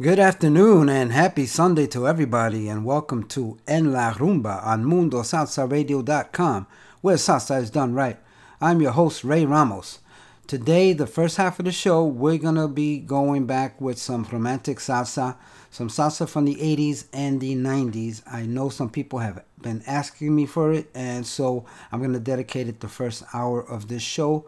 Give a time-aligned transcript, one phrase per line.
[0.00, 6.66] Good afternoon and happy Sunday to everybody, and welcome to En La Rumba on MundoSalsaRadio.com,
[7.02, 8.16] where salsa is done right.
[8.62, 9.98] I'm your host, Ray Ramos.
[10.46, 14.78] Today, the first half of the show, we're gonna be going back with some romantic
[14.78, 15.36] salsa,
[15.70, 18.22] some salsa from the 80s and the 90s.
[18.26, 22.68] I know some people have been asking me for it, and so I'm gonna dedicate
[22.68, 24.46] it the first hour of this show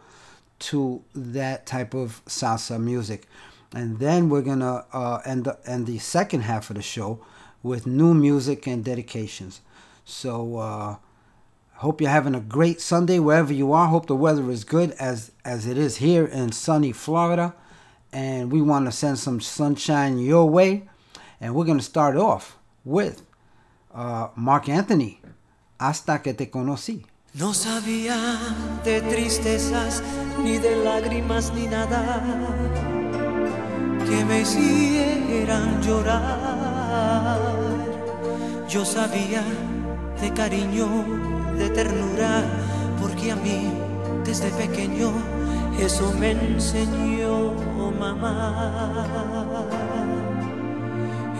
[0.60, 3.26] to that type of salsa music
[3.74, 7.24] and then we're gonna uh, end the, end the second half of the show
[7.62, 9.60] with new music and dedications.
[10.04, 10.96] So uh,
[11.74, 13.88] hope you're having a great Sunday wherever you are.
[13.88, 17.54] Hope the weather is good as as it is here in sunny Florida,
[18.12, 20.88] and we want to send some sunshine your way.
[21.40, 23.22] And we're gonna start off with
[23.94, 25.20] uh, Marc Anthony.
[25.80, 27.04] Hasta que te conocí.
[27.34, 28.16] No sabía
[28.84, 30.00] de tristezas,
[30.38, 32.91] ni de lágrimas, ni nada
[34.04, 37.40] que me hicieran llorar.
[38.68, 39.42] Yo sabía
[40.20, 40.86] de cariño,
[41.58, 42.44] de ternura,
[43.00, 43.70] porque a mí
[44.24, 45.12] desde pequeño
[45.78, 47.52] eso me enseñó
[47.98, 49.68] mamá.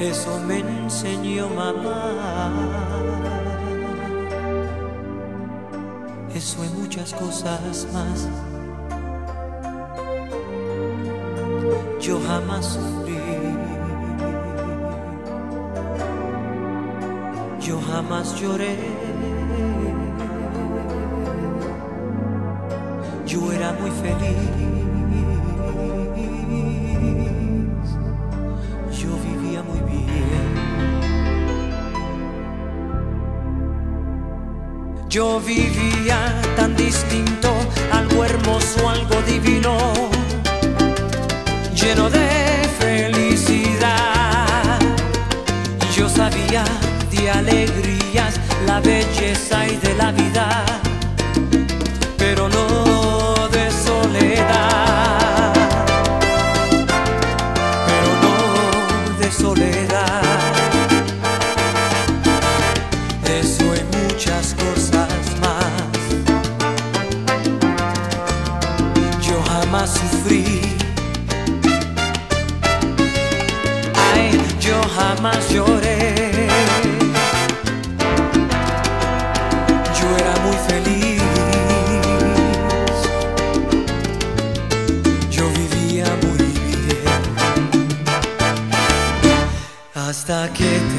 [0.00, 2.50] Eso me enseñó mamá.
[6.34, 8.28] Eso y muchas cosas más
[12.00, 13.18] yo jamás sufrí.
[17.60, 18.76] Yo jamás lloré.
[23.26, 24.50] Yo era muy feliz.
[29.00, 30.02] Yo vivía muy bien.
[35.08, 37.48] Yo vivía tan distinto,
[37.92, 40.11] algo hermoso, algo divino
[41.82, 42.28] lleno de
[42.78, 43.98] felicidad.
[45.96, 46.64] Yo sabía
[47.10, 50.64] de alegrías, la belleza y de la vida,
[75.52, 76.48] lloré.
[79.98, 81.22] Yo era muy feliz.
[85.30, 87.20] Yo vivía muy bien.
[89.94, 90.91] Hasta que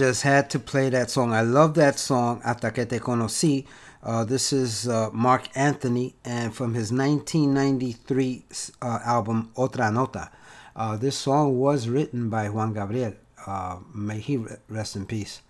[0.00, 1.34] just had to play that song.
[1.34, 3.66] I love that song, Hasta que te conocí.
[4.02, 8.44] Uh, this is uh, Marc Anthony, and from his 1993
[8.80, 10.30] uh, album Otra Nota.
[10.74, 13.12] Uh, this song was written by Juan Gabriel.
[13.46, 15.42] Uh, may he rest in peace.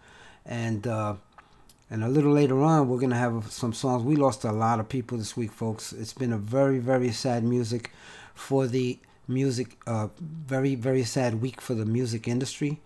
[0.45, 1.15] And uh,
[1.89, 4.03] and a little later on, we're gonna have some songs.
[4.03, 5.93] We lost a lot of people this week, folks.
[5.93, 7.93] It's been a very very sad music
[8.35, 8.99] for the
[9.29, 9.77] music.
[10.21, 12.81] very very sad week for the music industry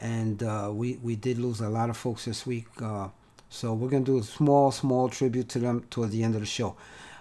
[0.00, 2.66] and uh, we we did lose a lot of folks this week.
[2.80, 3.08] Uh,
[3.48, 6.46] so we're gonna do a small small tribute to them toward the end of the
[6.46, 6.76] show.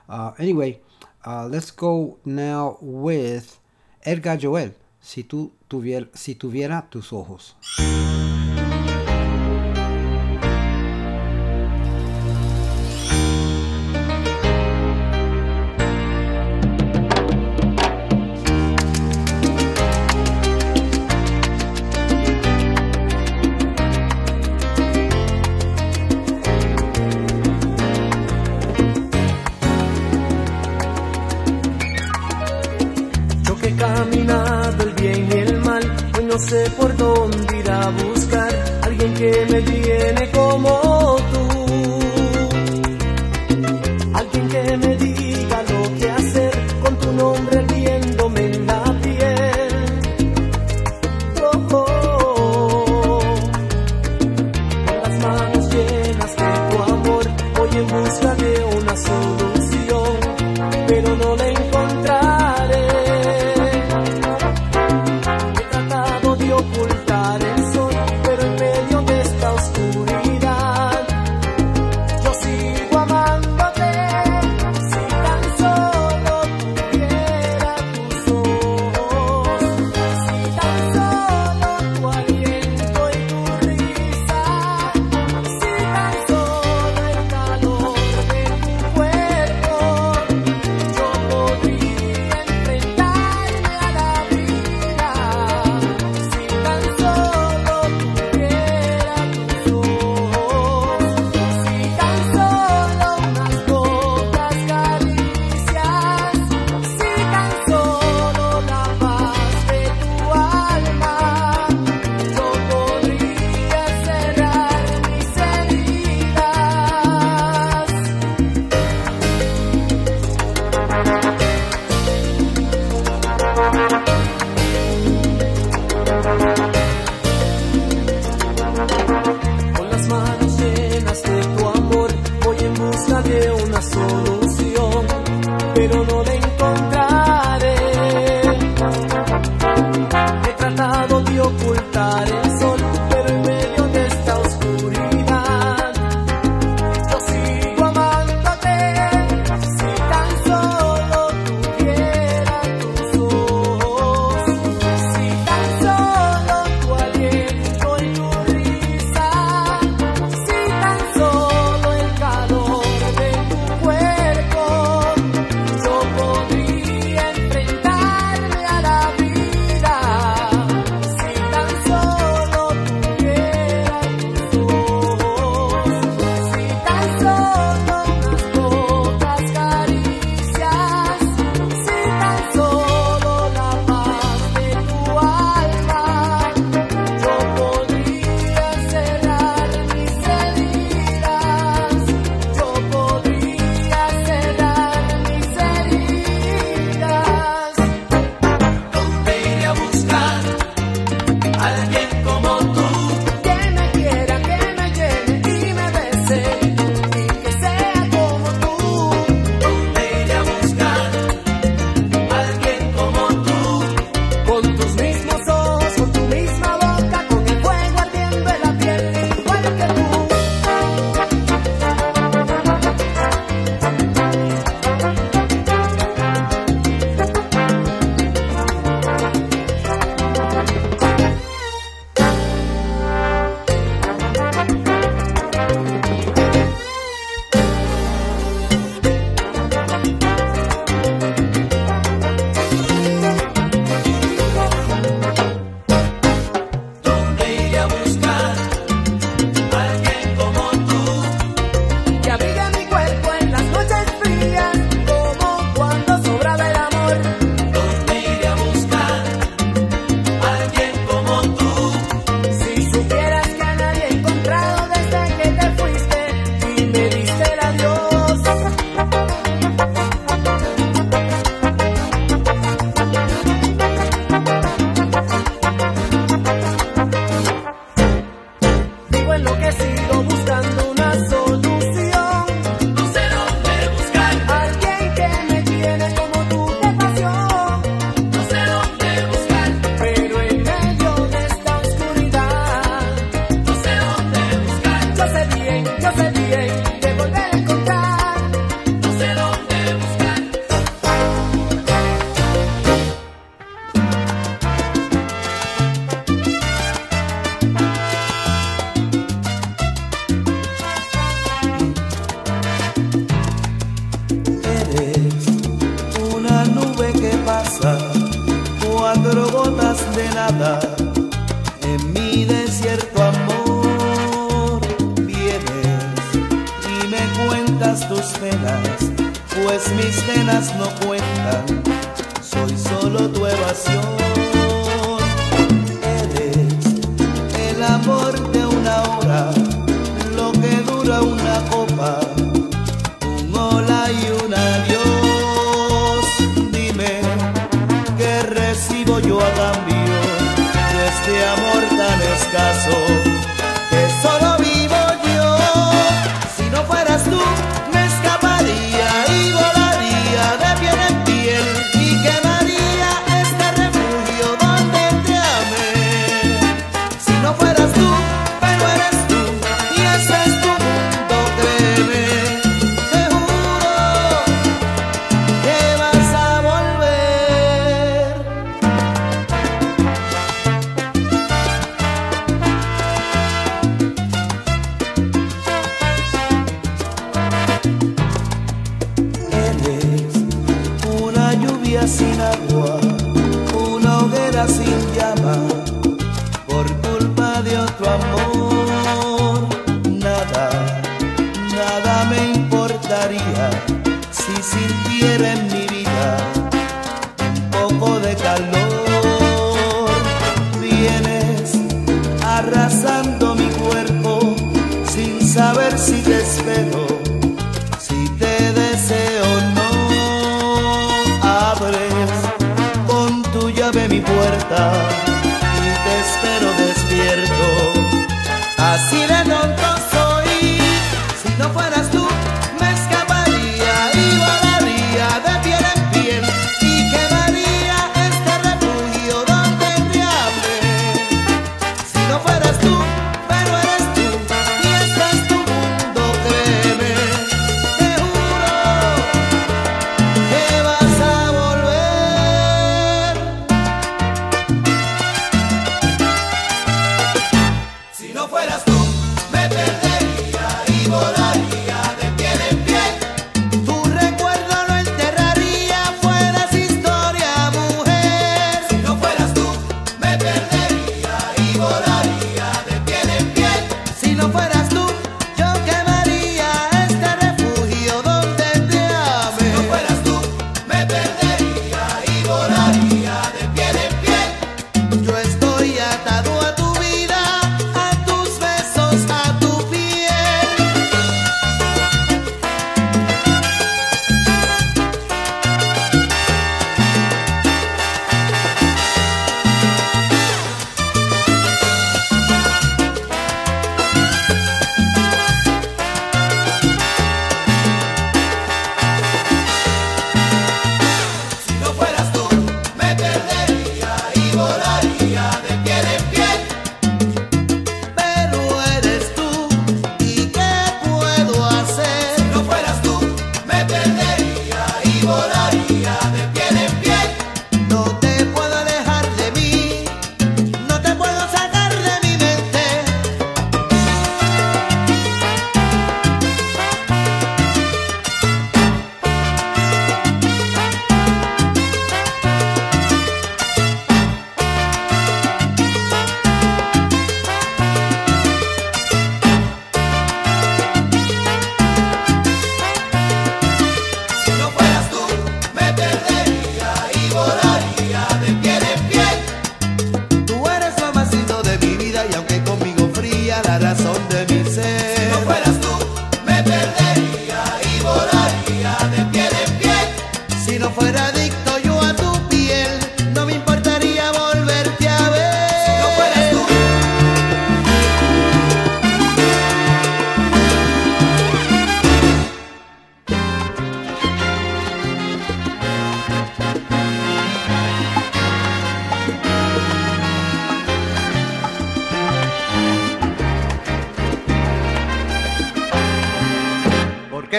[0.09, 0.79] Uh, anyway,
[1.25, 3.59] uh, let's go now with
[4.03, 4.74] Edgar Joel.
[5.01, 7.56] Si tú tuviera, si tuviera tus ojos.
[36.39, 38.54] Sé por dónde ir a buscar.
[38.84, 39.87] Alguien que me tiene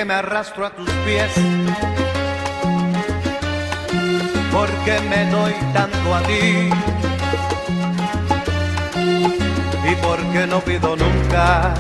[0.08, 1.30] me arrastro a tus pies.
[4.50, 6.70] Porque me doy tanto a ti.
[9.90, 11.74] Y porque no pido nunca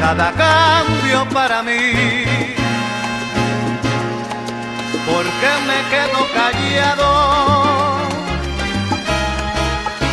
[0.00, 1.92] cada cambio para mí.
[5.06, 7.08] Porque me quedo callado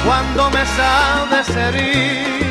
[0.05, 2.44] cuando me sabes herir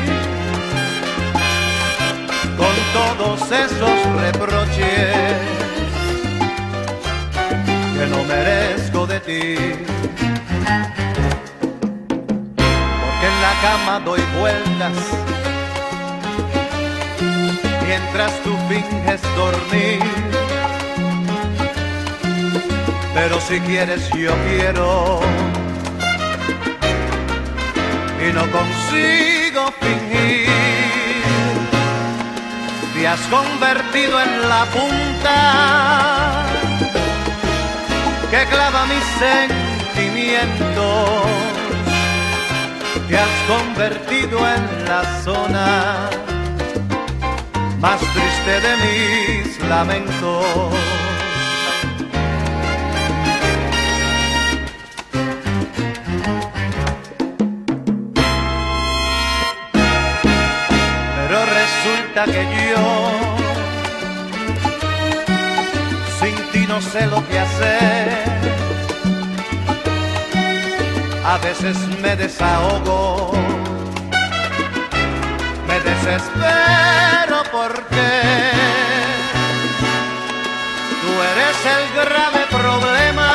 [2.95, 5.15] todos esos reproches
[7.95, 9.55] que no merezco de ti.
[13.01, 14.93] Porque en la cama doy vueltas
[17.85, 19.99] mientras tú finges dormir.
[23.13, 25.19] Pero si quieres yo quiero
[28.25, 30.64] y no consigo fingir
[33.05, 35.37] te has convertido en la punta
[38.31, 41.11] que clava mis sentimientos.
[43.07, 46.09] Te has convertido en la zona
[47.79, 50.73] más triste de mis lamentos.
[61.27, 62.94] Pero resulta que yo
[66.75, 68.09] no sé lo que hacer.
[71.23, 73.31] A veces me desahogo,
[75.69, 78.09] me desespero porque
[81.01, 83.29] tú eres el grave problema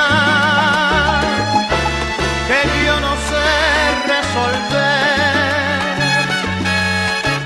[2.48, 3.48] que yo no sé
[4.16, 5.32] resolver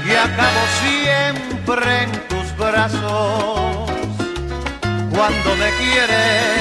[0.09, 3.53] y acabo siempre en tus brazos
[5.14, 6.53] cuando me quieres.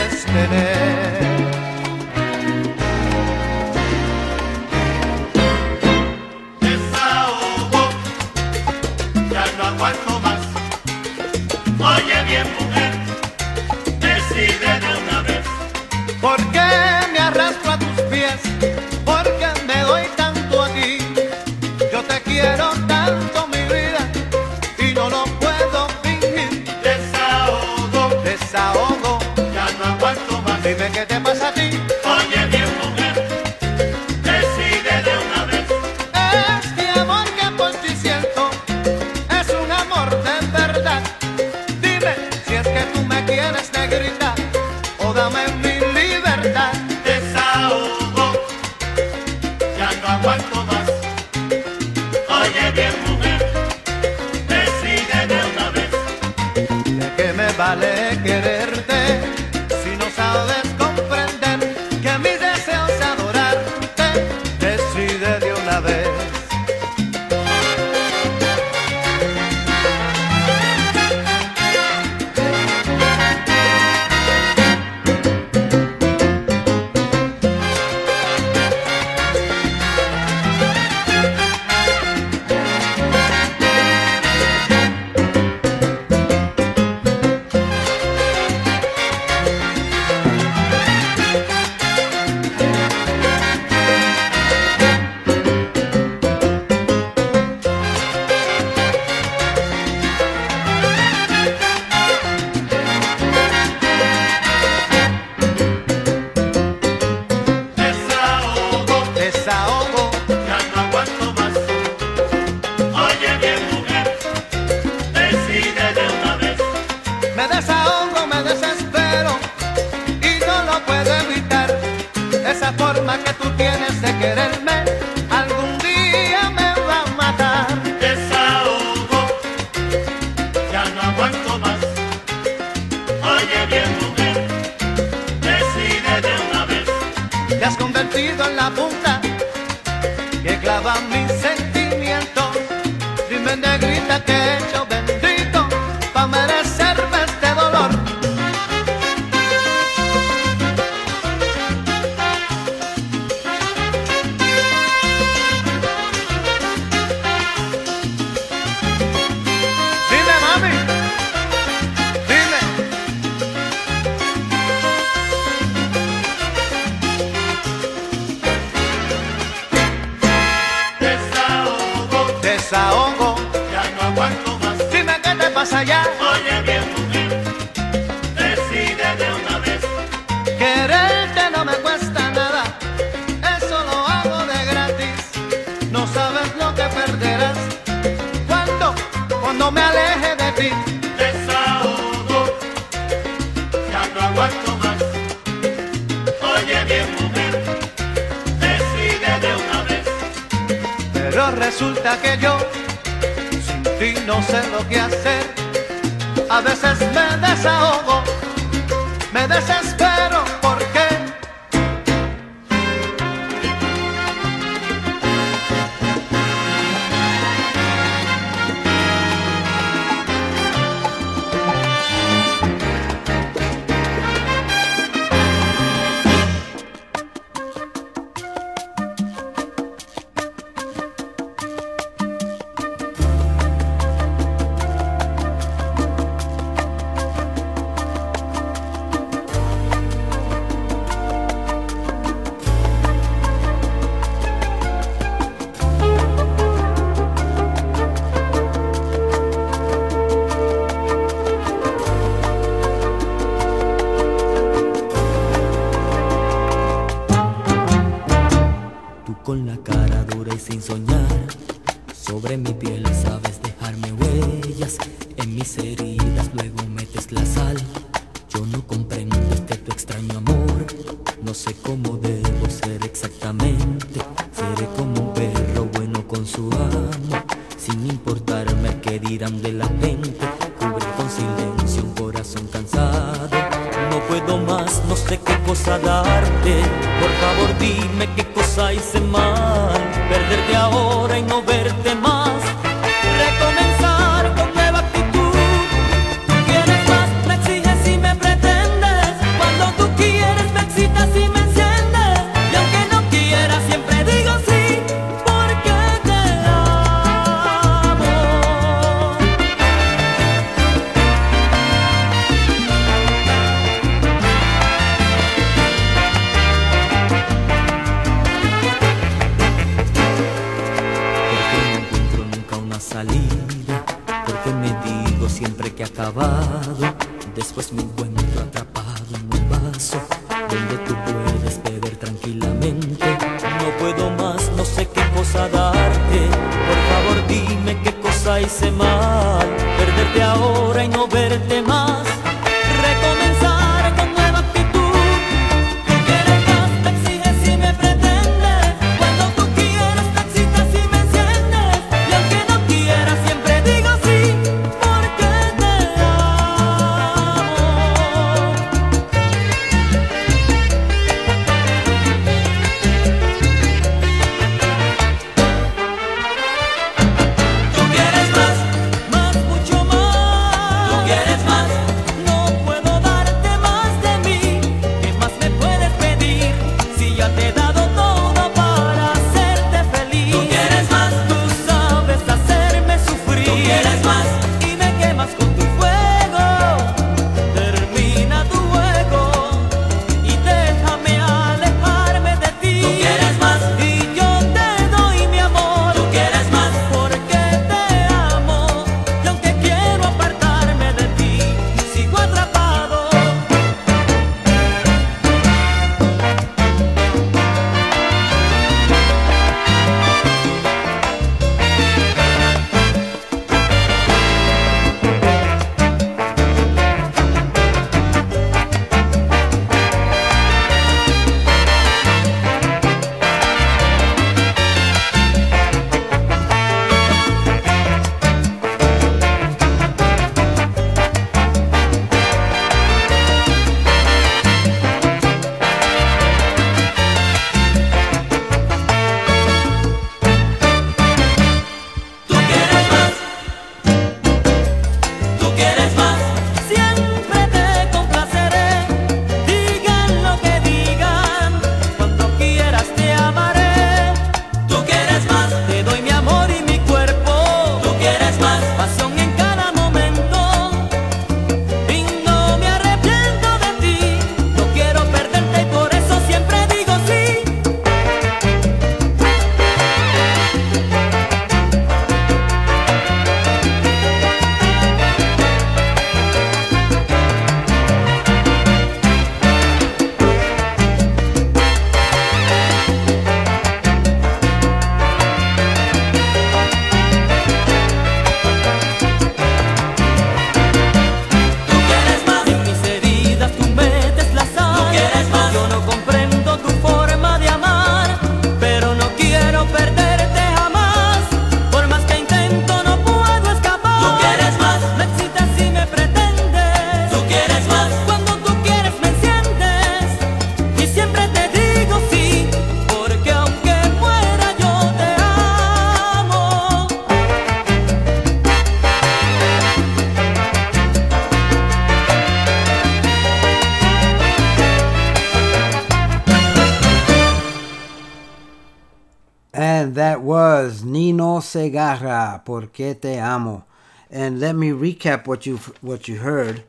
[531.73, 533.83] Segarra, Porque Te Amo.
[534.29, 536.83] And let me recap what you what you heard.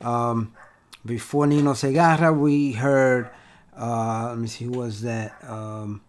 [0.00, 0.54] Um,
[1.04, 3.30] before Nino Segarra, we heard,
[3.76, 5.32] uh, let me see, who was that?
[5.46, 6.00] Um,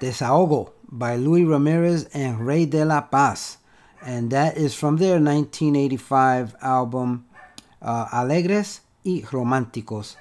[0.00, 3.58] Desahogo by Luis Ramirez and Ray de la Paz.
[4.04, 7.24] And that is from their 1985 album
[7.80, 10.16] uh, Alegres y Románticos.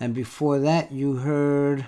[0.00, 1.86] And before that, you heard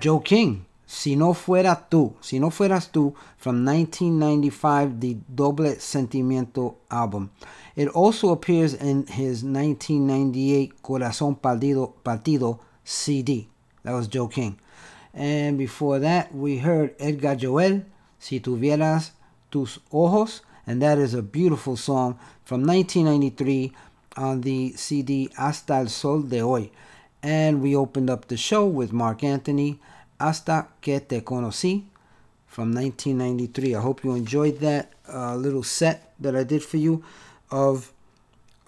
[0.00, 6.74] Joe King, Si No Fuera Tú, Si No Fueras Tú, from 1995, the Doble Sentimiento
[6.90, 7.30] album.
[7.74, 13.48] It also appears in his 1998 Corazón Partido, CD.
[13.82, 14.58] That was Joe King.
[15.14, 17.86] And before that, we heard Edgar Joel,
[18.18, 19.12] Si Tuvieras
[19.50, 23.72] Tus Ojos, and that is a beautiful song from 1993
[24.18, 26.70] on the CD Hasta el Sol de Hoy.
[27.22, 29.80] And we opened up the show with Marc Anthony,
[30.22, 31.84] Hasta que te conocí,
[32.52, 33.74] from 1993.
[33.74, 37.02] I hope you enjoyed that uh, little set that I did for you
[37.50, 37.90] of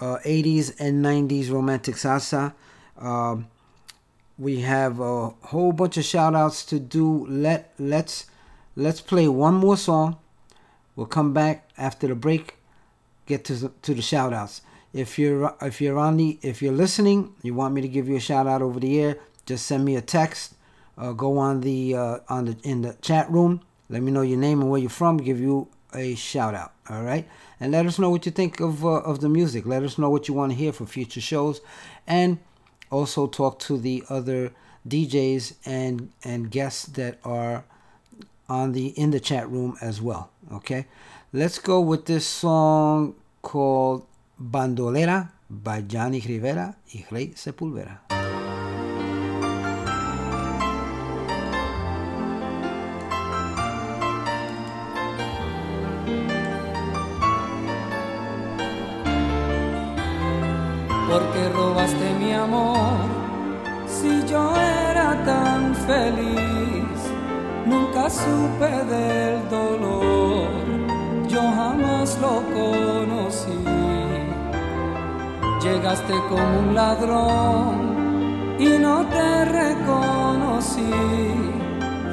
[0.01, 2.55] uh, 80s and 90s romantic salsa.
[2.99, 3.47] Um,
[4.39, 7.27] we have a whole bunch of shout outs to do.
[7.29, 8.27] Let let's
[8.75, 10.17] let's play one more song.
[10.97, 12.57] We'll come back after the break.
[13.27, 14.63] Get to the, to the shout outs.
[14.95, 18.17] If you're if you're on the if you're listening, you want me to give you
[18.17, 20.54] a shout out over the air, just send me a text.
[20.97, 23.61] Uh, go on the uh, on the in the chat room.
[23.89, 25.17] Let me know your name and where you're from.
[25.17, 26.73] Give you a shout out.
[26.89, 27.27] All right,
[27.59, 29.67] and let us know what you think of uh, of the music.
[29.67, 31.61] Let us know what you want to hear for future shows,
[32.07, 32.39] and
[32.91, 34.53] also talk to the other
[34.87, 37.65] DJs and and guests that are
[38.49, 40.31] on the in the chat room as well.
[40.53, 40.87] Okay,
[41.33, 44.07] let's go with this song called
[44.41, 48.24] Bandolera by Johnny Rivera y Ray Sepulveda.
[67.67, 70.49] Nunca supe del dolor,
[71.29, 73.65] yo jamás lo conocí.
[75.63, 80.91] Llegaste como un ladrón y no te reconocí.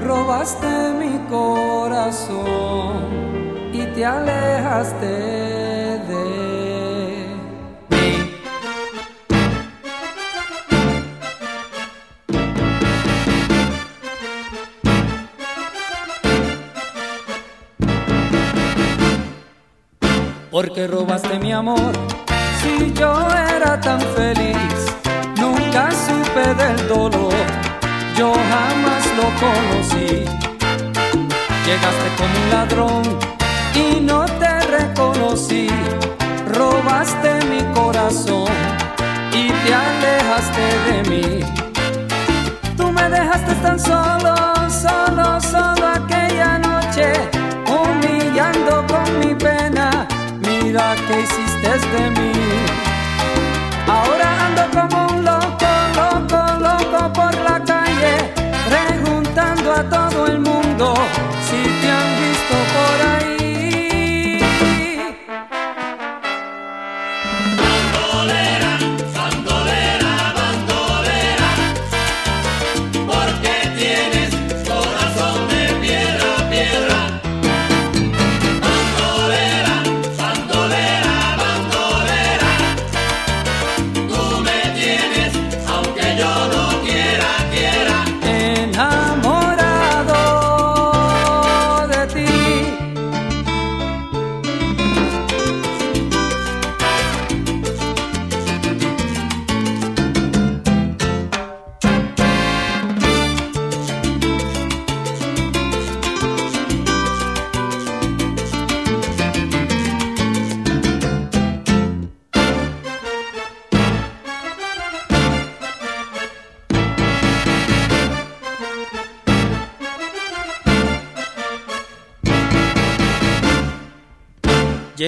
[0.02, 2.96] Robaste mi corazón
[3.74, 5.61] y te alejaste
[20.62, 21.92] porque robaste mi amor.
[22.62, 23.12] Si yo
[23.58, 24.78] era tan feliz,
[25.40, 27.34] nunca supe del dolor,
[28.16, 30.24] yo jamás lo conocí.
[31.66, 33.02] Llegaste como un ladrón
[33.74, 35.68] y no te reconocí,
[36.54, 38.54] robaste mi corazón
[39.34, 41.40] y te alejaste de mí.
[42.78, 44.36] Tú me dejaste tan solo,
[44.70, 45.81] solo, solo
[50.72, 52.32] mira que hiciste de mí.
[53.88, 54.41] Ahora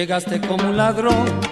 [0.04, 1.43] Llegaste como un ladrón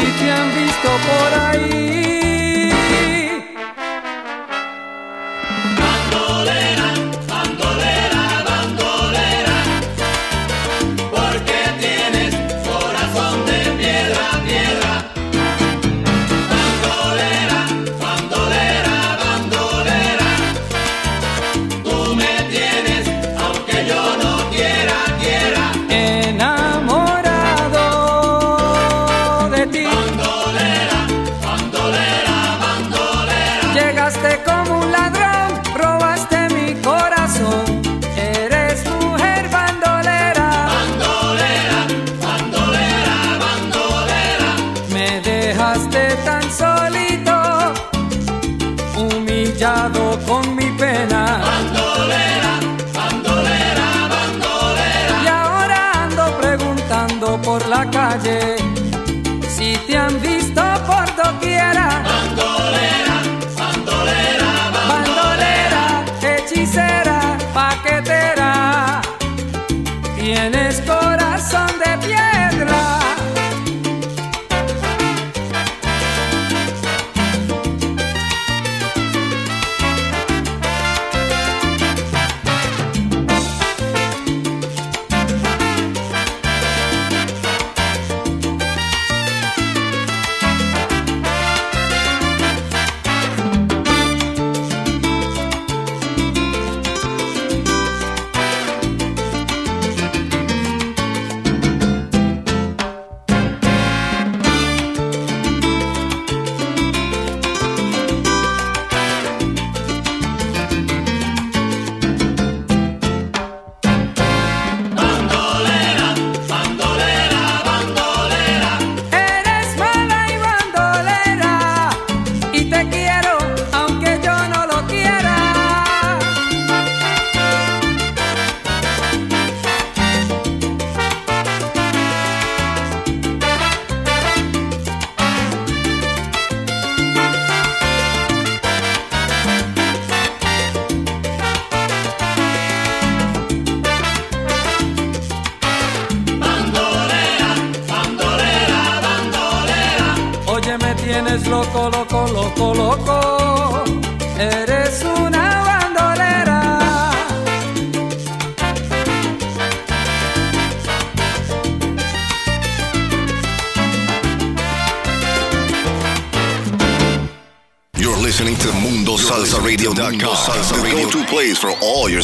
[0.00, 2.27] te han visto por ahí.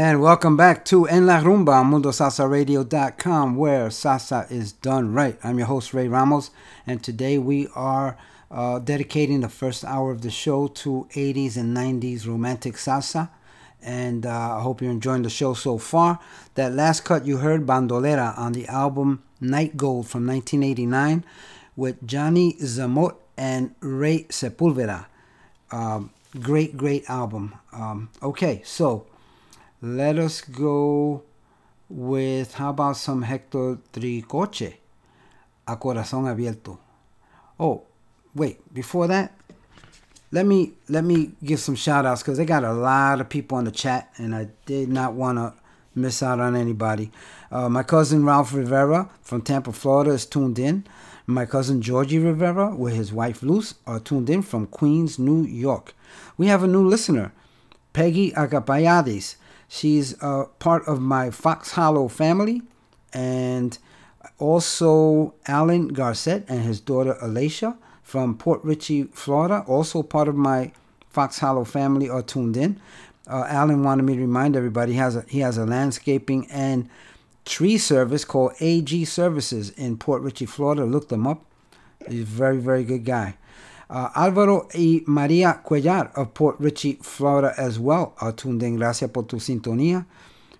[0.00, 5.36] And welcome back to En La Rumba on MundoSalsaRadio.com, where salsa is done right.
[5.42, 6.52] I'm your host, Ray Ramos,
[6.86, 8.16] and today we are
[8.48, 13.30] uh, dedicating the first hour of the show to 80s and 90s romantic salsa.
[13.82, 16.20] And uh, I hope you're enjoying the show so far.
[16.54, 21.24] That last cut you heard, Bandolera, on the album Night Gold from 1989
[21.74, 25.06] with Johnny Zamot and Ray Sepulveda.
[25.72, 27.56] Um, great, great album.
[27.72, 29.08] Um, okay, so
[29.80, 31.22] let us go
[31.88, 34.74] with how about some Hector Tricoche,
[35.66, 36.78] A Corazón Abierto.
[37.58, 37.84] Oh,
[38.34, 39.32] wait, before that,
[40.30, 43.56] let me let me give some shout outs because they got a lot of people
[43.56, 45.54] on the chat and I did not want to
[45.94, 47.10] miss out on anybody.
[47.50, 50.84] Uh, my cousin Ralph Rivera from Tampa, Florida is tuned in.
[51.26, 55.94] My cousin Georgie Rivera with his wife Luz are tuned in from Queens, New York.
[56.36, 57.32] We have a new listener,
[57.92, 59.36] Peggy Agapayades.
[59.68, 62.62] She's uh, part of my Fox Hollow family,
[63.12, 63.78] and
[64.38, 70.72] also Alan Garcet and his daughter Alicia from Port Richey, Florida, also part of my
[71.10, 72.80] Fox Hollow family, are tuned in.
[73.26, 76.88] Uh, Alan wanted me to remind everybody he has a, he has a landscaping and
[77.44, 80.84] tree service called AG Services in Port Richey, Florida.
[80.84, 81.44] Look them up.
[82.08, 83.36] He's a very, very good guy.
[83.90, 88.76] Uh, Alvaro y Maria Cuellar of Port Richey, Florida as well are tuned in.
[88.76, 90.04] Gracias por tu sintonía.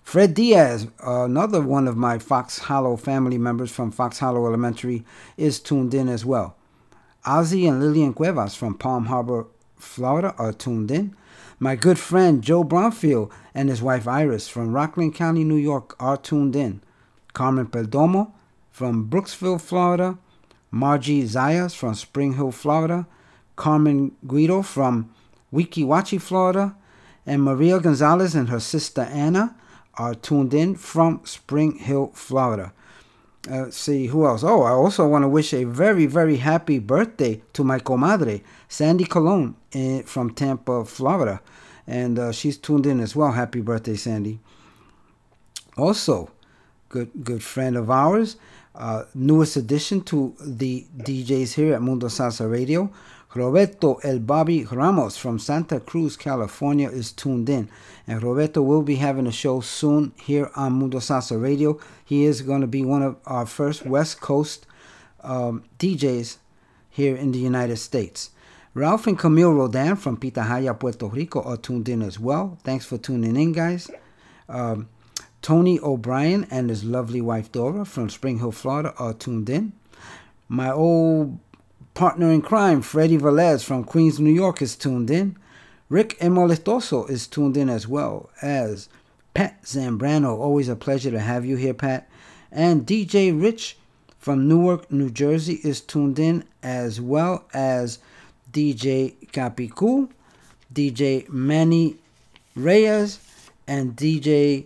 [0.03, 5.05] Fred Diaz, another one of my Fox Hollow family members from Fox Hollow Elementary,
[5.37, 6.55] is tuned in as well.
[7.23, 9.45] Ozzy and Lillian Cuevas from Palm Harbor,
[9.77, 11.15] Florida, are tuned in.
[11.59, 16.17] My good friend Joe Bromfield and his wife Iris from Rockland County, New York, are
[16.17, 16.81] tuned in.
[17.33, 18.31] Carmen Perdomo
[18.71, 20.17] from Brooksville, Florida.
[20.71, 23.05] Margie Zayas from Spring Hill, Florida.
[23.59, 25.13] Carmen Guido from
[25.53, 26.75] Weeki Wachee, Florida.
[27.25, 29.55] And Maria Gonzalez and her sister Anna
[29.95, 32.71] are tuned in from Spring Hill, Florida.
[33.49, 34.43] Uh, let's see who else.
[34.43, 39.05] Oh, I also want to wish a very, very happy birthday to my comadre, Sandy
[39.05, 41.41] Colon, in, from Tampa, Florida.
[41.85, 43.33] And uh, she's tuned in as well.
[43.33, 44.39] Happy birthday, Sandy.
[45.77, 46.31] Also,
[46.89, 48.37] good good friend of ours,
[48.75, 52.91] uh, newest addition to the DJs here at Mundo Salsa Radio.
[53.35, 57.69] Roberto El Bobby Ramos from Santa Cruz, California is tuned in.
[58.07, 61.79] And Roberto will be having a show soon here on Mundo Salsa Radio.
[62.03, 64.65] He is going to be one of our first West Coast
[65.21, 66.37] um, DJs
[66.89, 68.31] here in the United States.
[68.73, 72.57] Ralph and Camille Rodan from Pitahaya, Puerto Rico are tuned in as well.
[72.63, 73.91] Thanks for tuning in, guys.
[74.47, 74.89] Um,
[75.41, 79.73] Tony O'Brien and his lovely wife Dora from Spring Hill, Florida are tuned in.
[80.47, 81.39] My old
[81.93, 85.35] partner in crime, Freddie Velez from Queens, New York, is tuned in.
[85.89, 88.89] Rick Emolestoso is tuned in as well as
[89.33, 90.37] Pat Zambrano.
[90.37, 92.09] Always a pleasure to have you here, Pat.
[92.51, 93.77] And DJ Rich
[94.17, 97.99] from Newark, New Jersey is tuned in as well as
[98.51, 100.09] DJ Capicu,
[100.73, 101.97] DJ Manny
[102.55, 103.19] Reyes,
[103.67, 104.65] and DJ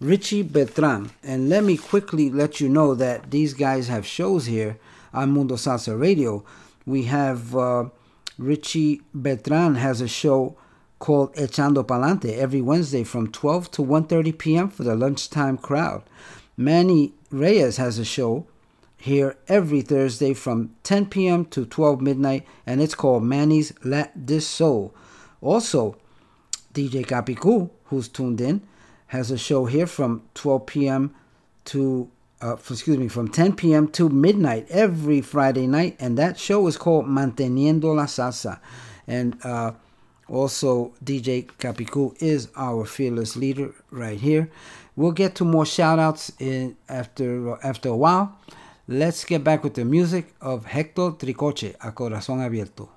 [0.00, 1.10] Richie Beltran.
[1.22, 4.78] And let me quickly let you know that these guys have shows here
[5.16, 6.44] on Mundo Salsa Radio.
[6.84, 7.86] We have uh,
[8.38, 10.56] Richie Beltran has a show
[10.98, 14.68] called Echando Palante every Wednesday from 12 to 1.30 p.m.
[14.68, 16.02] for the lunchtime crowd.
[16.56, 18.46] Manny Reyes has a show
[18.96, 21.44] here every Thursday from 10 p.m.
[21.46, 24.94] to 12 midnight, and it's called Manny's Let This Soul.
[25.40, 25.96] Also,
[26.72, 28.62] DJ Capicu, who's tuned in,
[29.08, 31.14] has a show here from 12 p.m.
[31.66, 32.10] to
[32.46, 33.88] uh, excuse me, from 10 p.m.
[33.88, 38.60] to midnight every Friday night, and that show is called Manteniendo la Salsa.
[39.06, 39.72] And uh,
[40.28, 44.50] also, DJ Capicu is our fearless leader right here.
[44.94, 48.38] We'll get to more shout outs in, after, after a while.
[48.88, 52.95] Let's get back with the music of Hector Tricoche, A Corazón Abierto.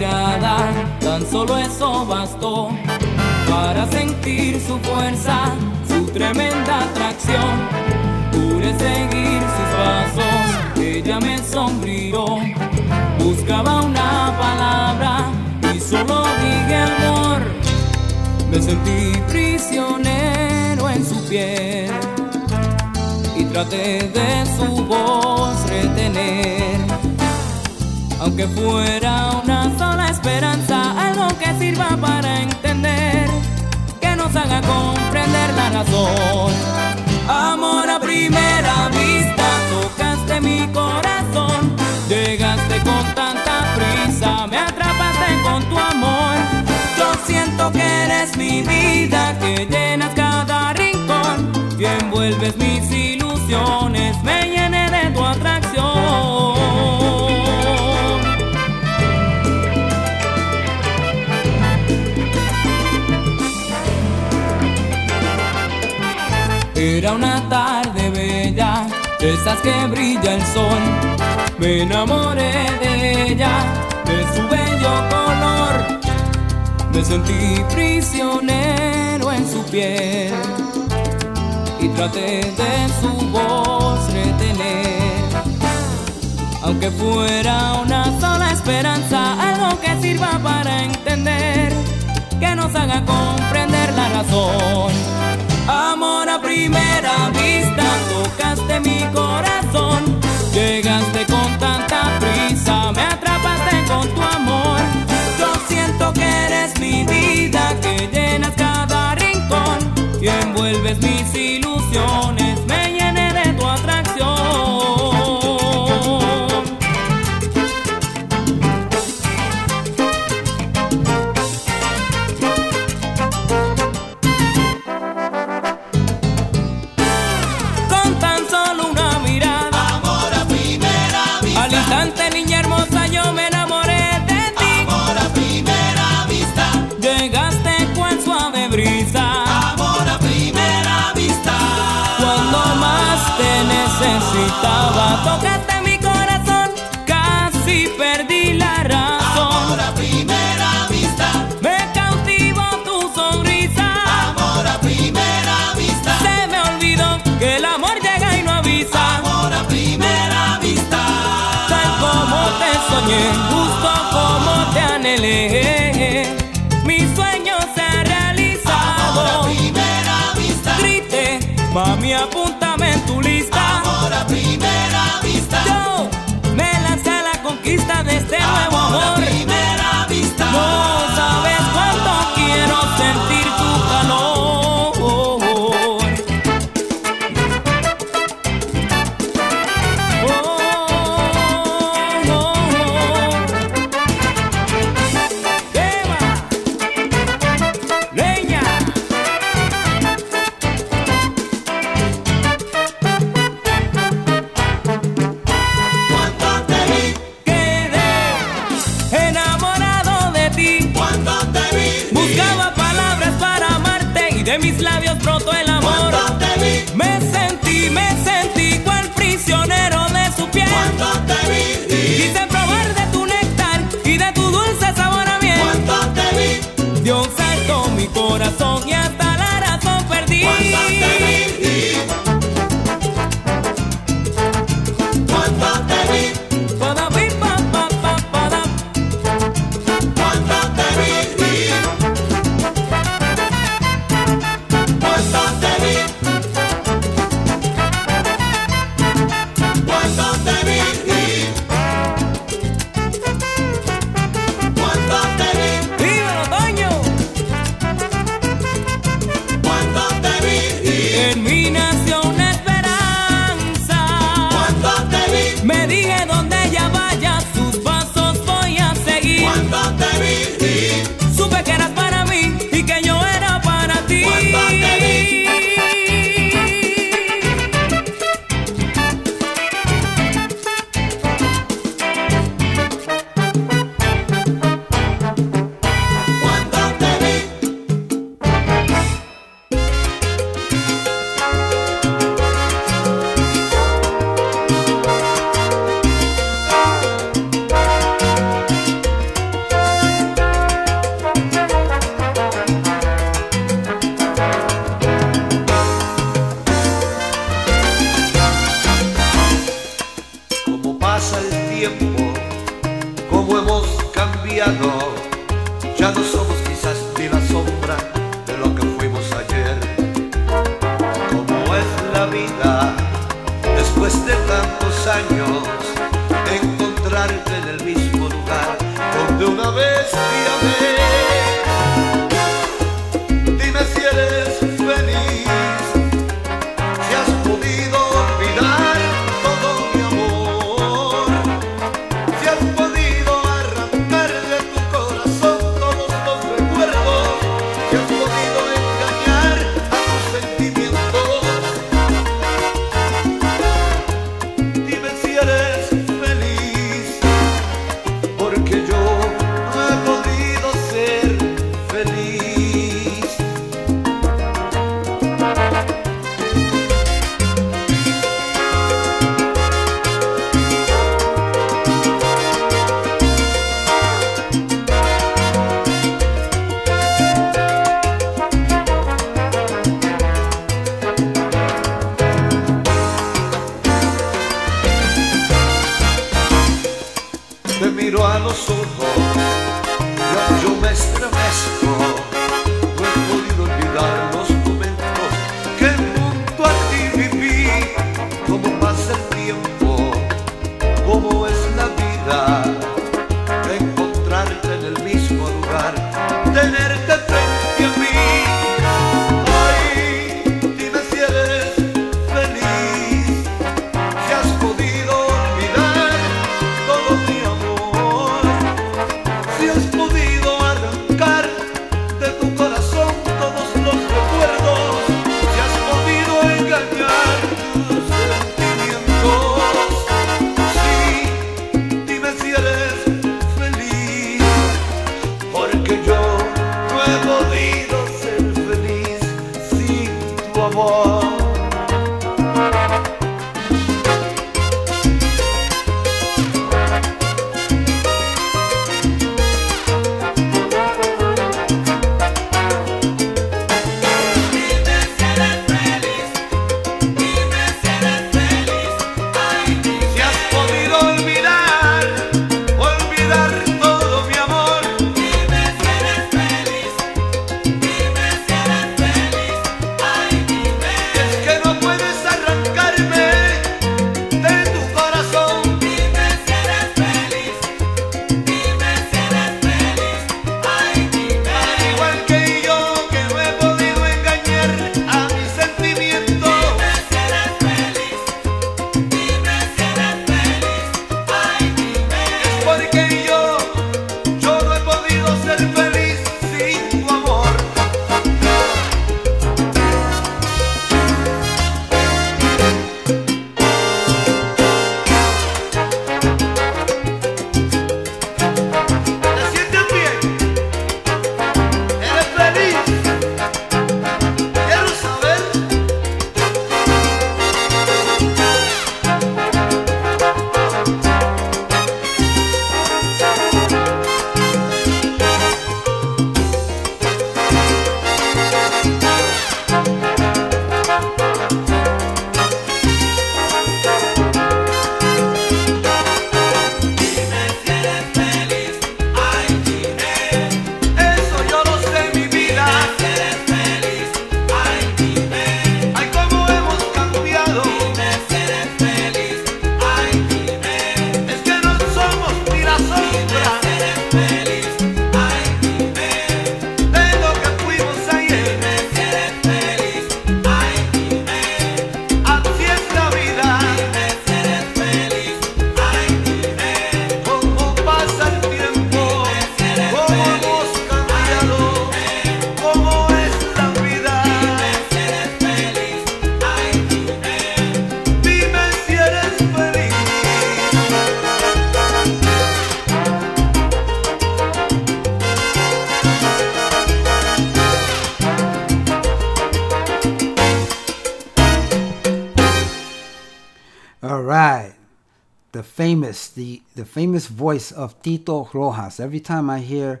[596.94, 599.00] Famous voice of Tito Rojas.
[599.00, 600.00] Every time I hear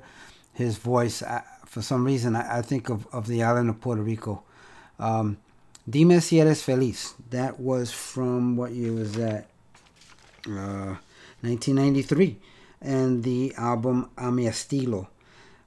[0.52, 4.00] his voice, I, for some reason, I, I think of, of the island of Puerto
[4.00, 4.44] Rico.
[5.00, 5.38] Um,
[5.90, 7.14] Dime si eres feliz.
[7.30, 9.48] That was from what year was that?
[10.46, 10.94] Uh,
[11.42, 12.36] 1993.
[12.80, 15.08] And the album A Mi Estilo.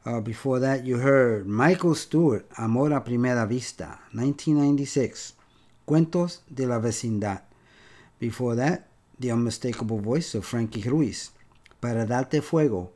[0.06, 5.34] Uh, before that, you heard Michael Stuart, Amor a Primera Vista, 1996.
[5.86, 7.42] Cuentos de la Vecindad.
[8.18, 8.87] Before that,
[9.20, 11.32] the unmistakable voice of Frankie Ruiz.
[11.82, 12.92] Para darte fuego.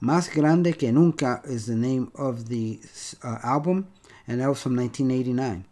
[0.00, 2.80] Más grande que nunca is the name of the
[3.22, 3.86] uh, album,
[4.26, 5.64] and that was from 1989.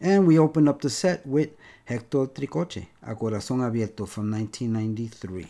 [0.00, 1.50] And we opened up the set with
[1.84, 5.46] Hector Tricoche, A Corazón Abierto from 1993.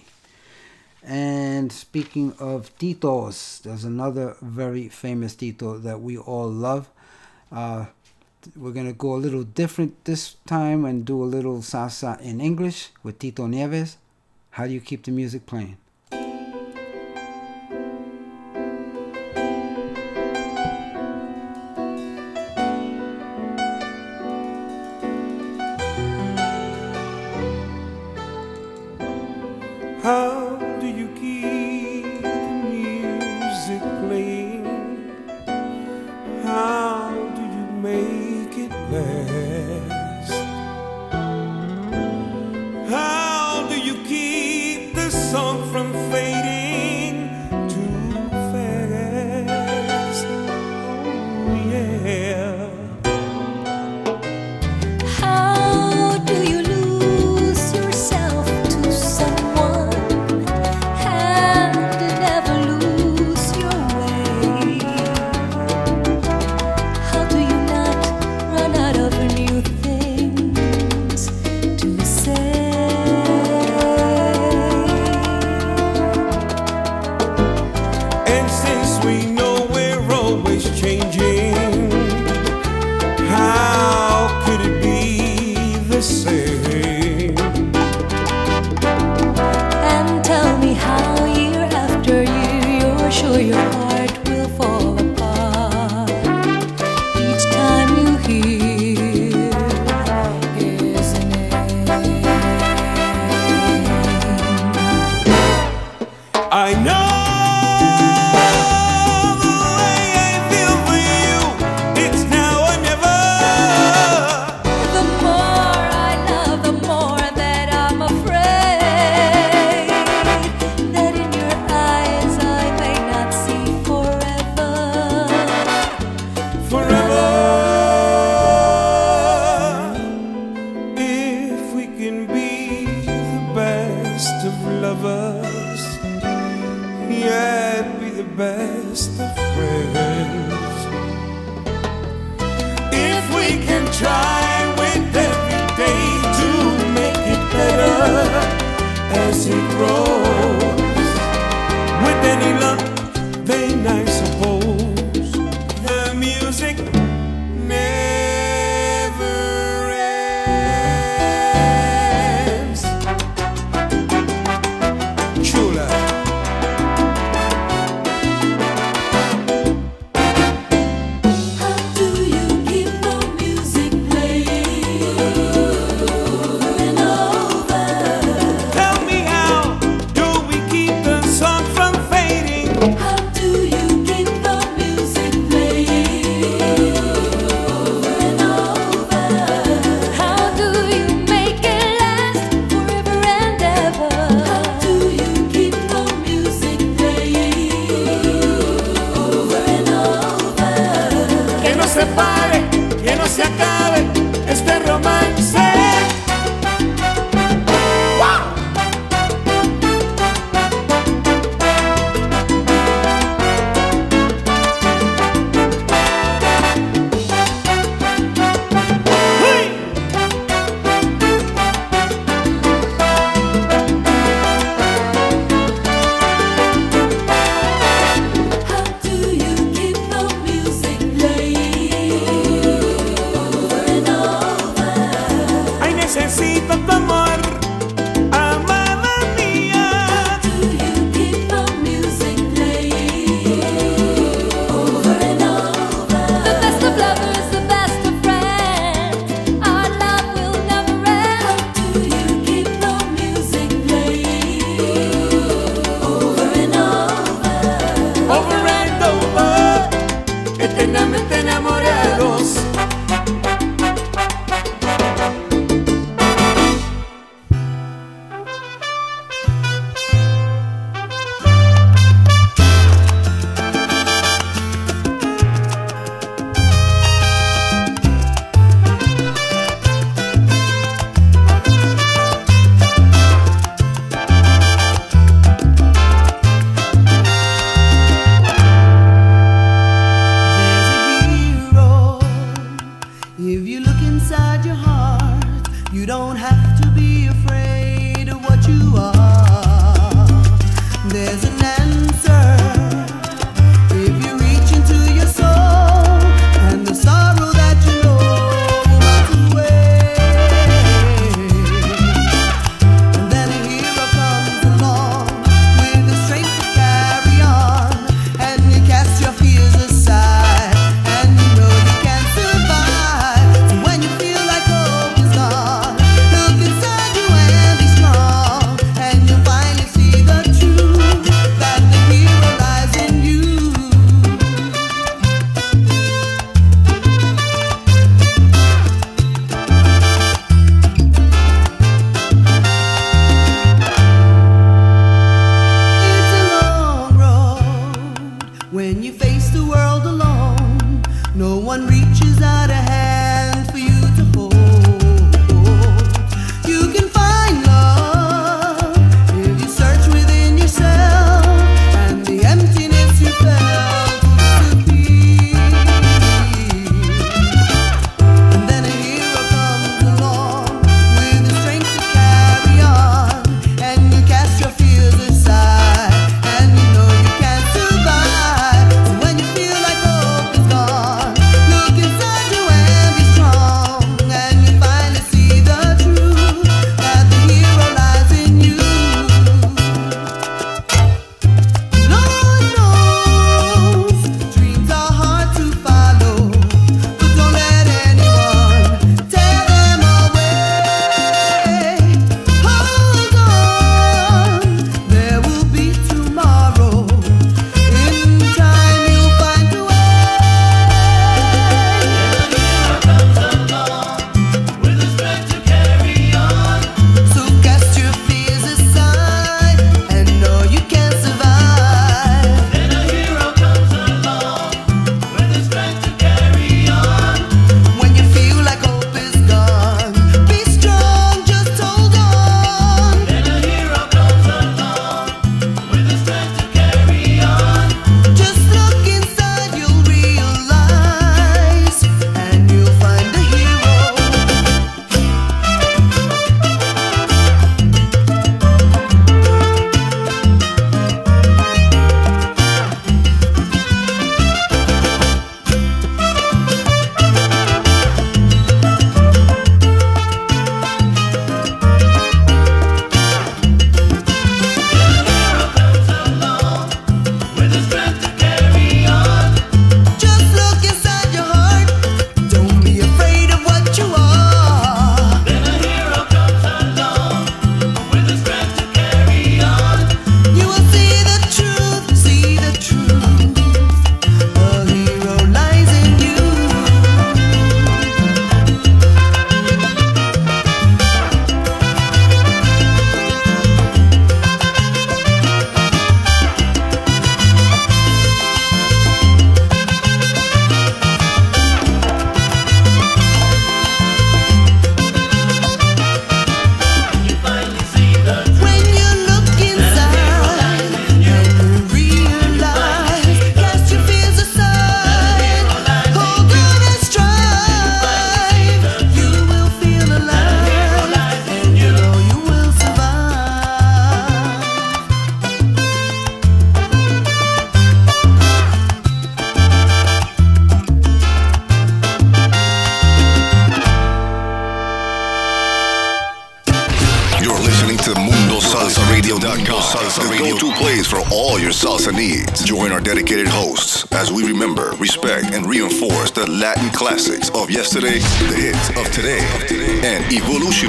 [1.02, 6.90] And speaking of Titos, there's another very famous Tito that we all love.
[7.50, 7.86] Uh,
[8.56, 12.40] we're going to go a little different this time and do a little salsa in
[12.40, 13.98] English with Tito Nieves.
[14.50, 15.76] How do you keep the music playing?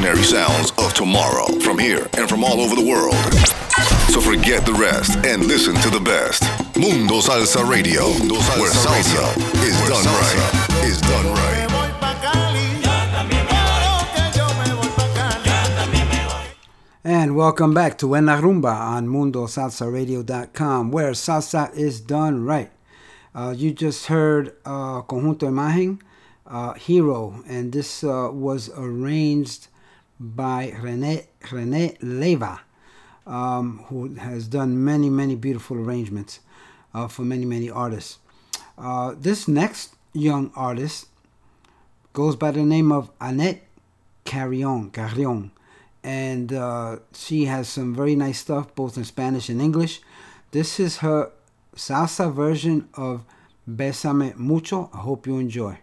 [0.04, 3.14] Evolutionary sounds of tomorrow from here and from all over the world.
[4.10, 6.44] So forget the rest and listen to the best.
[6.76, 8.06] Mundo Salsa Radio,
[8.60, 10.86] where salsa is done right.
[10.86, 11.68] Is done right.
[17.04, 22.72] And welcome back to En La Rumba on MundoSalsaRadio.com, where salsa is done right.
[23.36, 26.00] Uh, you just heard uh, Conjunto Imagen,
[26.48, 29.68] uh, Hero, and this uh, was arranged
[30.22, 32.62] by Rene, Rene Leva,
[33.26, 36.40] um, who has done many, many beautiful arrangements
[36.94, 38.20] uh, for many, many artists.
[38.78, 41.08] Uh, this next young artist
[42.14, 43.64] goes by the name of Annette
[44.26, 44.92] Carrion.
[44.92, 45.52] Carrion
[46.04, 50.02] and uh, she has some very nice stuff both in Spanish and English.
[50.52, 51.32] This is her
[51.76, 53.24] salsa version of
[53.70, 54.90] Besame Mucho.
[54.94, 55.78] I hope you enjoy.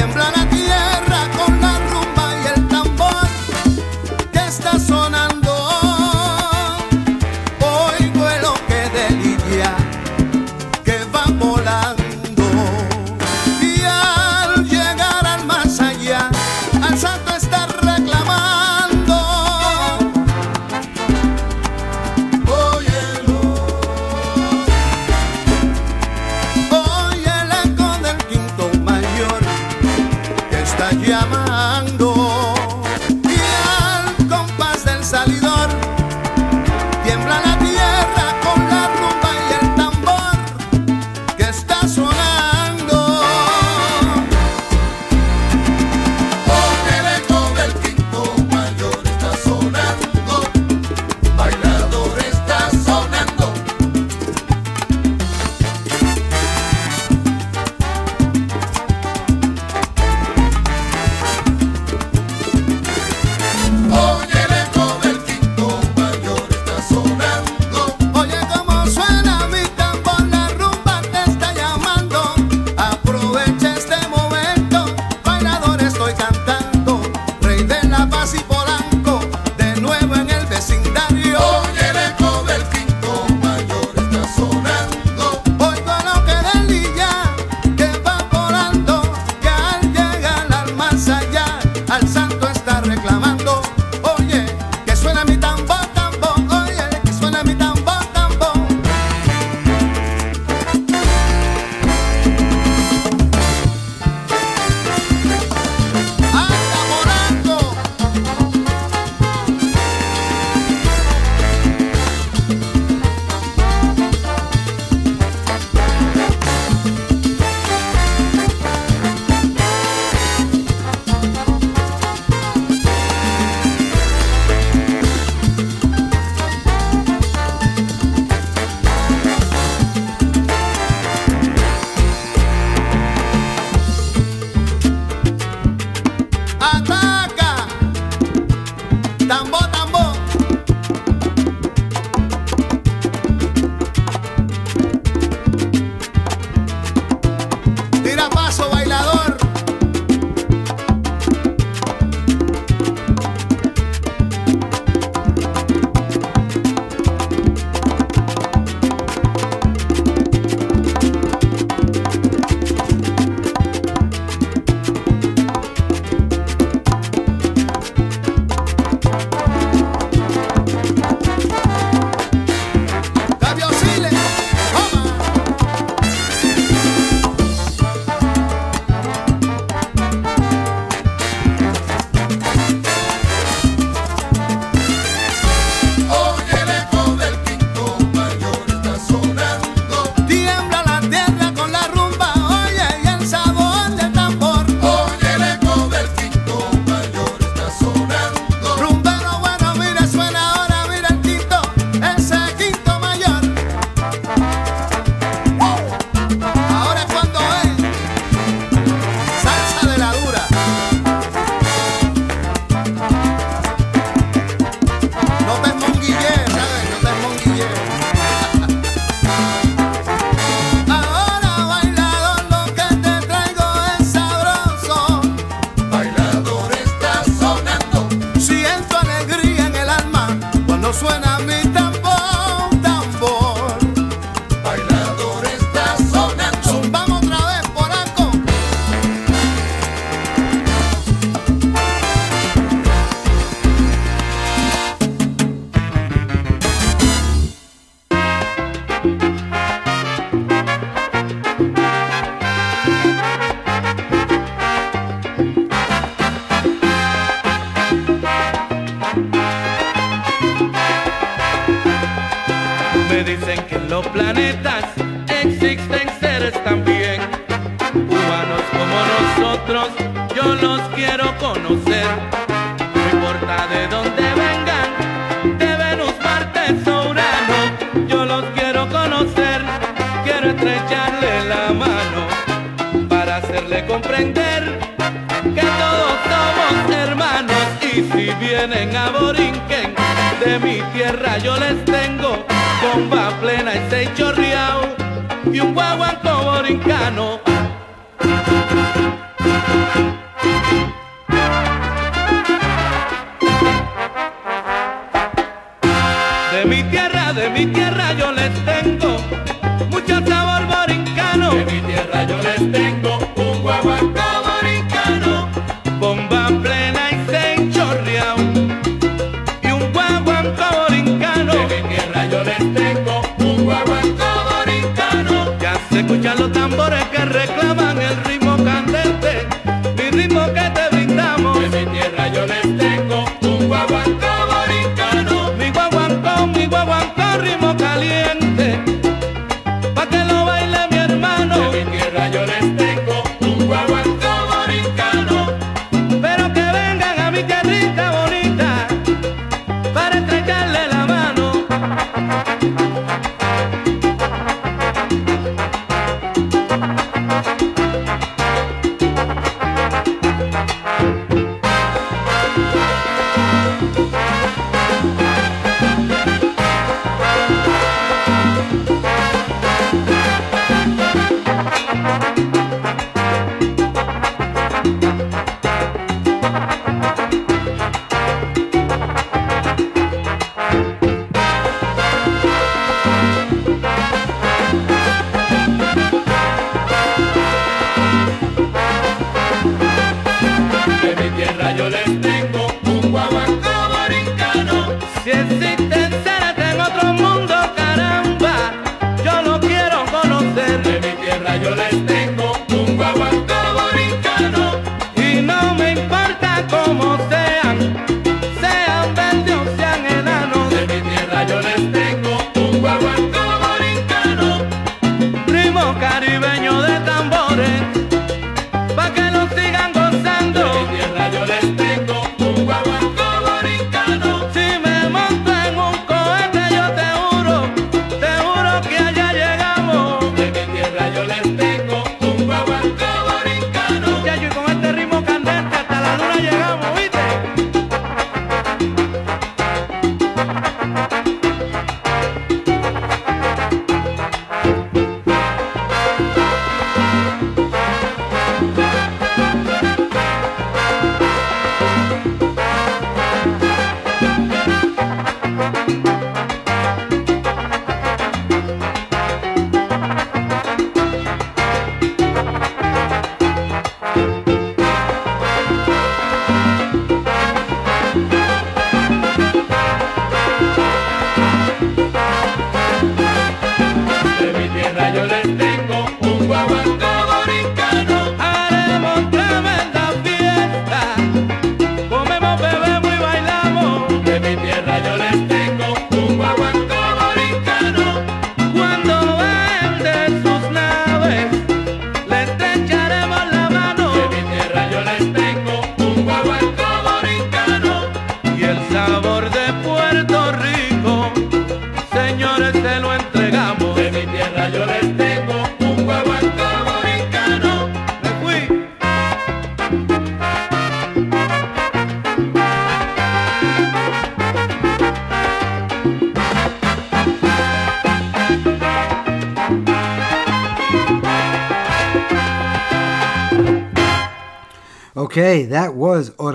[0.00, 0.39] tiemblan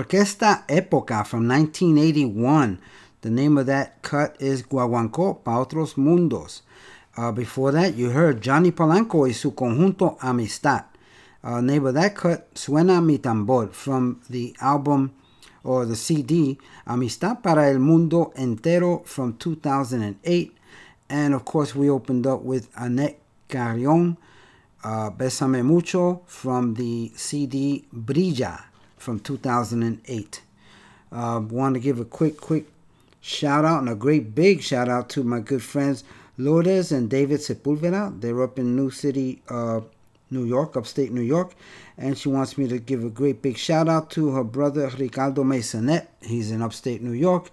[0.06, 2.78] Orquesta Época from 1981.
[3.22, 6.62] The name of that cut is Guaguancó pa otros mundos.
[7.16, 10.84] Uh, before that, you heard Johnny Polanco y su conjunto Amistad.
[11.42, 15.10] Uh, name of that cut, Suena mi tambor, from the album
[15.64, 16.56] or the CD
[16.86, 20.56] Amistad para el Mundo Entero from 2008.
[21.08, 23.18] And of course, we opened up with Annette
[23.48, 24.16] Carrion,
[24.84, 28.65] uh, Besame Mucho from the CD Brilla
[29.06, 30.42] from 2008.
[31.12, 32.64] Uh, Want to give a quick, quick
[33.20, 36.02] shout out and a great big shout out to my good friends
[36.36, 38.20] Lourdes and David Sepulveda.
[38.20, 39.80] They're up in New City, uh,
[40.32, 41.54] New York, upstate New York.
[41.96, 45.44] And she wants me to give a great big shout out to her brother Ricardo
[45.44, 46.08] Masonet.
[46.20, 47.50] He's in upstate New York.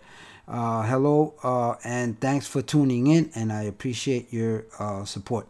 [0.47, 5.47] Uh, hello uh, and thanks for tuning in, and I appreciate your uh, support.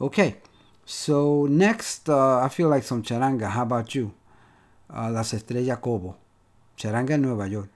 [0.00, 0.36] Okay,
[0.84, 3.48] So next, uh, I feel like some charanga.
[3.48, 4.12] How about you?
[4.90, 6.16] Uh, Las Estrellas Cobo.
[6.76, 7.70] Charanga en Nueva York.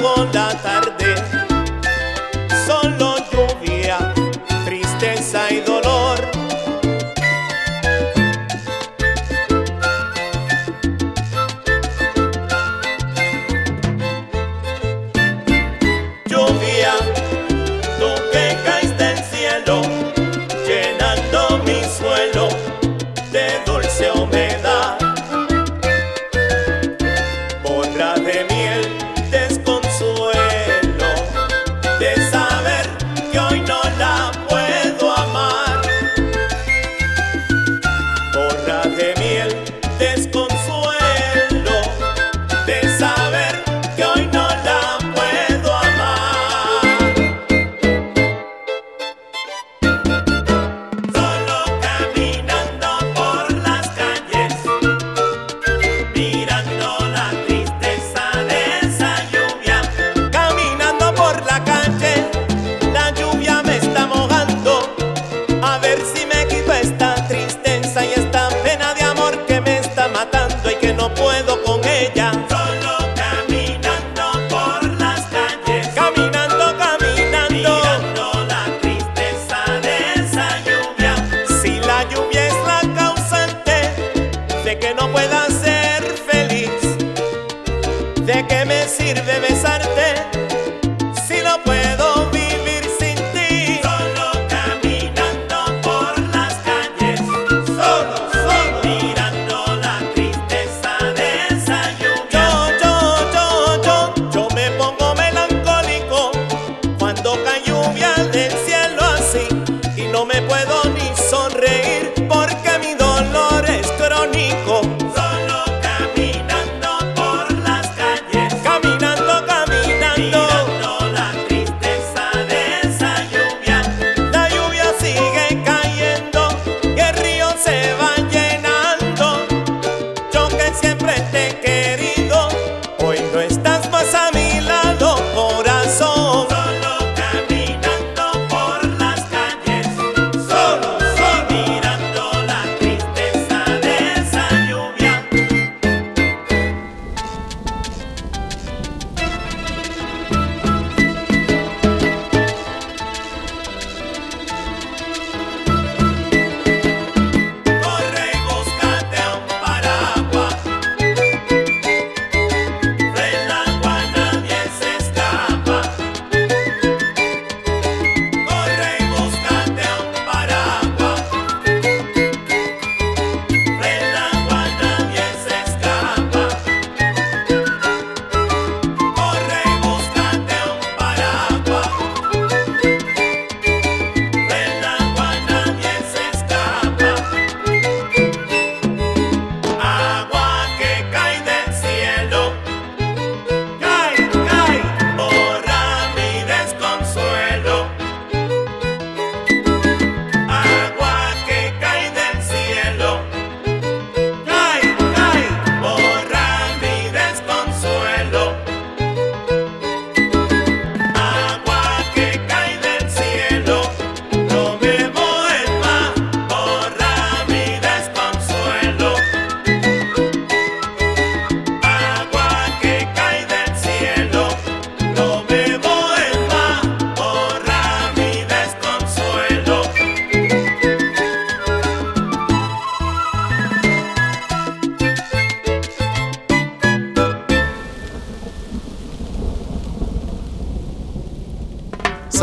[0.00, 1.07] con la tarde.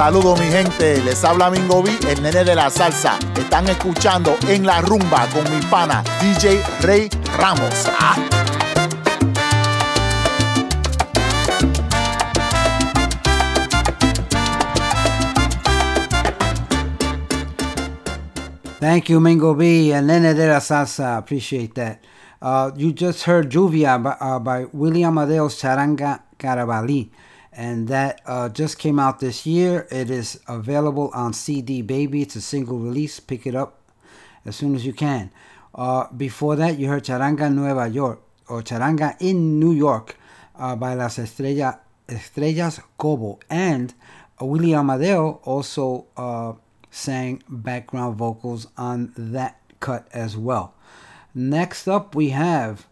[0.06, 3.18] Saludos mi gente, les habla Mingo B, el nene de la salsa.
[3.36, 7.10] Están escuchando en la rumba con mi pana DJ Rey
[7.40, 7.90] Ramos.
[8.00, 8.16] ¡Ah!
[18.80, 21.18] Thank you, Mingo B, el nene de la salsa.
[21.18, 21.98] Appreciate that.
[22.40, 27.10] Uh, you just heard Juvia uh, by, William Adeos Charanga Caravali.
[27.56, 29.88] and that uh, just came out this year.
[29.90, 32.22] It is available on CD Baby.
[32.22, 33.20] It's a single release.
[33.20, 33.80] Pick it up
[34.46, 35.32] as soon as you can.
[35.74, 40.18] Uh, before that, you heard Charanga Nueva York or Charanga in New York
[40.58, 41.80] uh, by Las Estrella,
[42.10, 43.40] Estrellas Cobo.
[43.50, 43.94] And
[44.40, 46.54] Willie Amadeo also uh,
[46.92, 50.74] sang background vocals on that cut as well.
[51.34, 52.88] Next up, we have.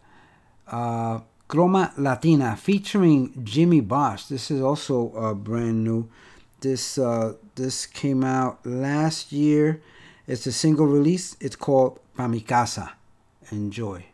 [0.66, 4.24] Uh, Croma Latina featuring Jimmy Bosch.
[4.24, 6.08] This is also uh, brand new.
[6.60, 9.82] This uh, this came out last year.
[10.26, 11.36] It's a single release.
[11.40, 12.92] It's called Pamicasa.
[13.50, 14.06] Enjoy.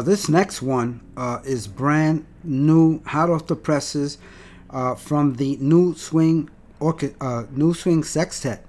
[0.00, 4.16] Uh, this next one uh, is brand new, hot off the presses,
[4.70, 6.48] uh, from the New Swing
[6.80, 8.64] Orche- uh, New Swing Sextet.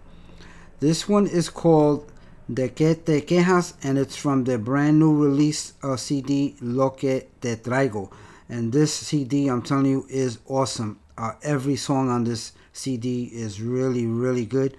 [0.82, 2.12] This one is called
[2.54, 7.22] De Que Te Quejas, and it's from the brand new release uh, CD Lo Que
[7.40, 8.12] Te Traigo.
[8.50, 11.00] And this CD, I'm telling you, is awesome.
[11.44, 14.76] Every song on this CD is really, really good.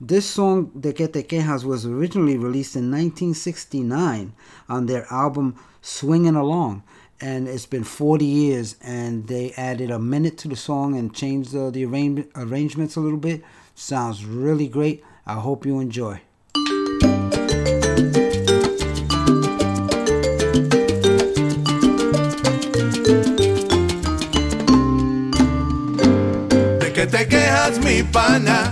[0.00, 4.34] This song, De Que Te Quejas, was originally released in 1969
[4.68, 6.82] on their album Swinging Along.
[7.20, 11.54] And it's been 40 years, and they added a minute to the song and changed
[11.54, 13.44] uh, the arrange- arrangements a little bit.
[13.76, 15.04] Sounds really great.
[15.26, 16.20] I hope you enjoy.
[26.80, 28.63] ¿De qué te quejas mi pana?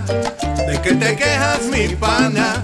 [0.93, 2.63] ¿De qué te quejas mi pana?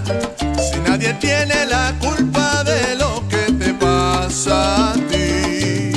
[0.56, 5.92] Si nadie tiene la culpa de lo que te pasa a ti.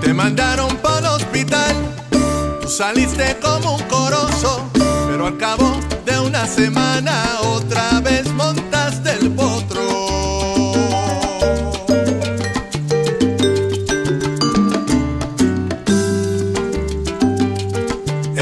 [0.00, 1.74] Te mandaron para el hospital,
[2.10, 4.68] tú saliste como un corozo,
[5.08, 7.22] pero al cabo de una semana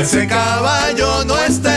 [0.04, 1.73] Ese caballo no está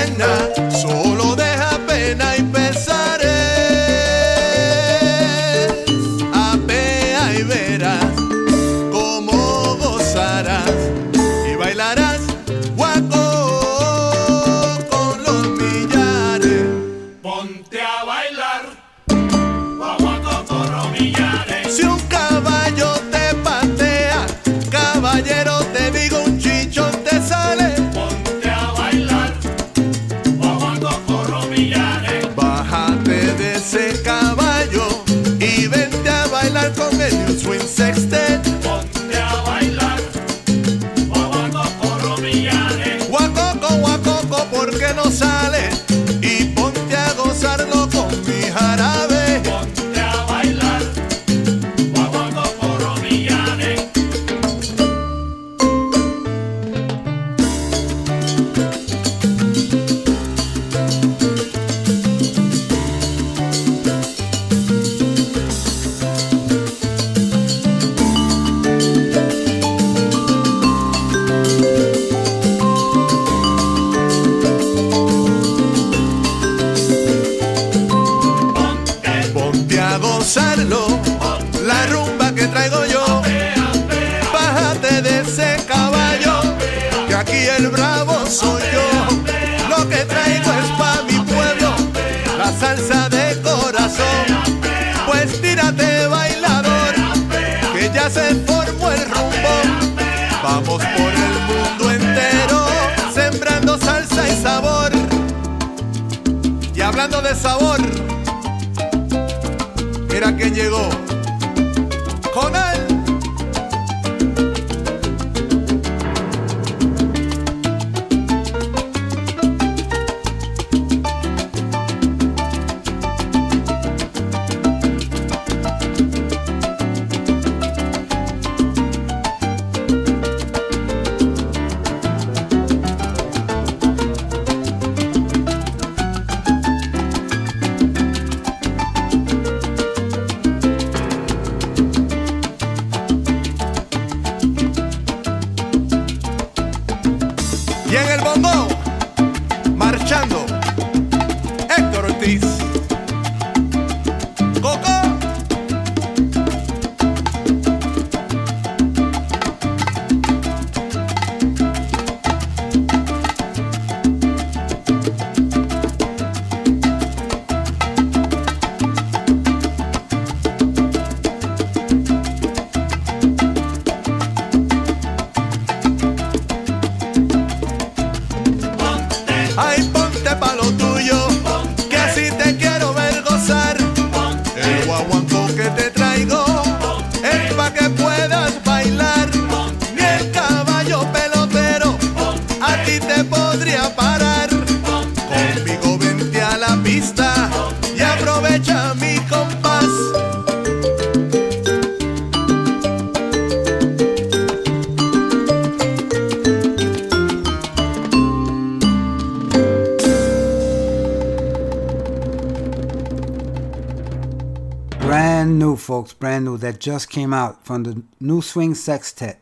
[216.57, 219.39] that just came out from the New Swing Sextet.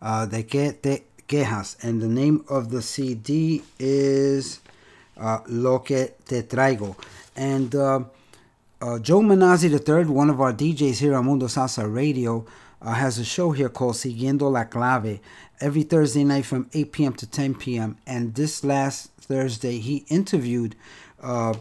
[0.00, 4.60] Uh, de que te quejas, and the name of the CD is
[5.16, 6.96] uh, Lo que te traigo.
[7.34, 8.00] And uh,
[8.80, 12.44] uh, Joe Manazzi III, one of our DJs here on Mundo Salsa Radio,
[12.82, 15.20] uh, has a show here called Siguiendo la Clave
[15.60, 17.12] every Thursday night from 8 p.m.
[17.14, 17.96] to 10 p.m.
[18.06, 20.76] And this last Thursday, he interviewed
[21.22, 21.54] uh,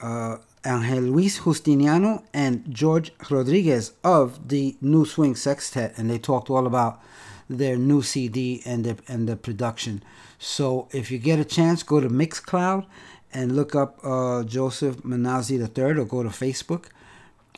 [0.00, 0.36] uh,
[0.66, 6.66] Angel Luis Justiniano and George Rodriguez of the New Swing Sextet, and they talked all
[6.66, 7.00] about
[7.48, 10.02] their new CD and the and the production.
[10.38, 12.84] So if you get a chance, go to Mixcloud
[13.32, 16.86] and look up uh, Joseph Manazzi III, or go to Facebook,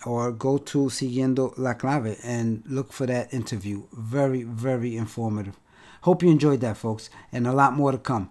[0.04, 3.84] or go to Siguiendo la Clave and look for that interview.
[3.92, 5.56] Very very informative.
[6.02, 8.30] Hope you enjoyed that, folks, and a lot more to come.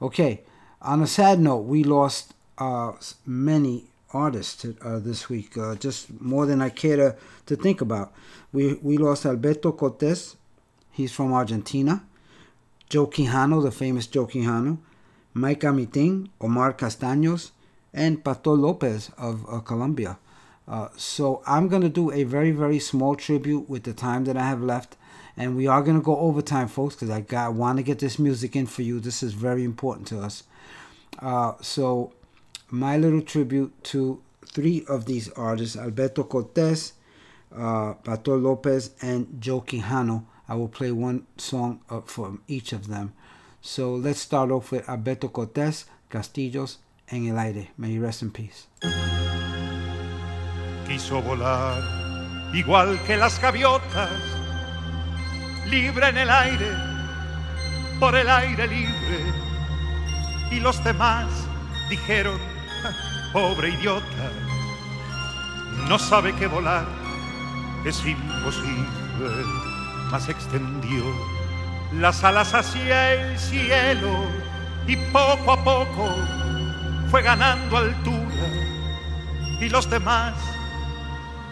[0.00, 0.42] Okay.
[0.80, 2.92] On a sad note, we lost uh,
[3.24, 7.16] many artists uh, this week, uh, just more than I care to,
[7.46, 8.12] to think about.
[8.52, 10.36] We, we lost Alberto Cortez,
[10.90, 12.04] he's from Argentina,
[12.88, 14.78] Joe Quijano, the famous Joe Quijano,
[15.34, 17.50] Mike Amitin, Omar Castaños,
[17.94, 20.18] and Pastor Lopez of uh, Colombia.
[20.68, 24.36] Uh, so I'm going to do a very, very small tribute with the time that
[24.36, 24.96] I have left.
[25.36, 28.18] And we are going to go overtime, folks, because I got want to get this
[28.18, 29.00] music in for you.
[29.00, 30.44] This is very important to us.
[31.18, 32.12] Uh, so,
[32.72, 36.94] my little tribute to three of these artists Alberto Cortez,
[37.54, 40.24] uh, Pastor Lopez, and Joe Quijano.
[40.48, 43.12] I will play one song uh, from each of them.
[43.60, 46.78] So, let's start off with Alberto Cortez, Castillos
[47.10, 47.68] en el aire.
[47.76, 48.66] May you rest in peace.
[50.88, 51.82] Quiso volar
[52.54, 54.10] igual que las gaviotas,
[55.70, 56.72] libre en el aire,
[58.00, 59.18] por el aire libre
[60.50, 61.30] y los demás
[61.88, 62.51] dijeron,
[63.32, 64.30] pobre idiota,
[65.88, 66.86] no sabe que volar.
[67.84, 69.44] Es imposible,
[70.10, 71.04] mas extendió
[71.92, 74.24] las alas hacia el cielo
[74.86, 76.14] y poco a poco
[77.10, 78.46] fue ganando altura.
[79.60, 80.34] Y los demás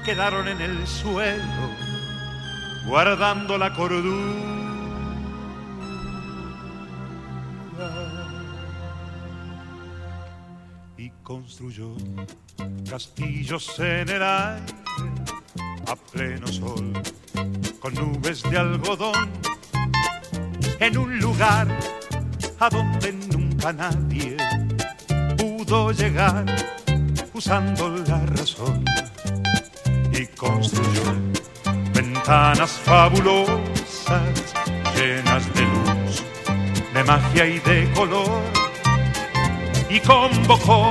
[0.05, 1.70] quedaron en el suelo
[2.86, 4.60] guardando la cordura.
[11.31, 11.94] Construyó
[12.90, 14.74] castillos en el aire
[15.86, 16.93] a pleno sol,
[17.78, 19.31] con nubes de algodón,
[20.81, 21.69] en un lugar
[22.59, 24.36] a donde nunca nadie
[25.39, 26.44] pudo llegar
[27.32, 28.85] usando la razón.
[30.12, 31.15] Y construyó
[31.94, 34.55] ventanas fabulosas
[34.97, 36.24] llenas de luz,
[36.93, 38.43] de magia y de color,
[39.89, 40.90] y convocó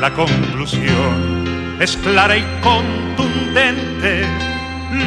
[0.00, 4.24] la conclusión es clara y contundente.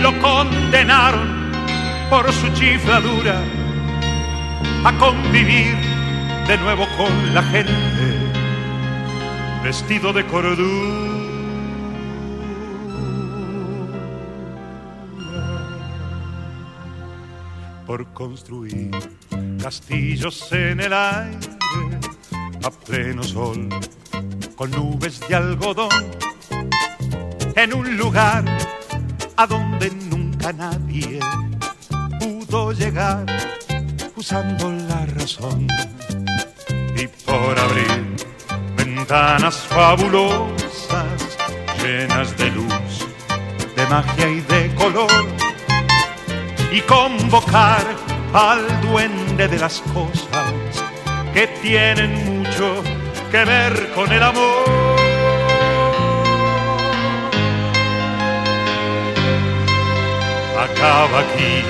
[0.02, 1.52] Lo condenaron
[2.10, 3.42] por su chifladura
[4.84, 5.76] a convivir
[6.48, 7.74] de nuevo con la gente,
[9.64, 11.10] vestido de cordura.
[17.86, 18.92] Por construir
[19.62, 21.38] castillos en el aire
[22.64, 23.70] a pleno sol
[24.60, 25.90] con nubes de algodón
[27.56, 28.44] en un lugar
[29.38, 31.18] a donde nunca nadie
[32.20, 33.26] pudo llegar
[34.18, 35.66] usando la razón.
[36.94, 38.18] Y por abrir
[38.76, 41.38] ventanas fabulosas
[41.82, 43.08] llenas de luz,
[43.78, 45.26] de magia y de color
[46.70, 47.86] y convocar
[48.34, 50.52] al duende de las cosas
[51.34, 52.99] que tienen mucho
[53.32, 54.64] que ver con el amor.
[60.58, 61.64] Acaba aquí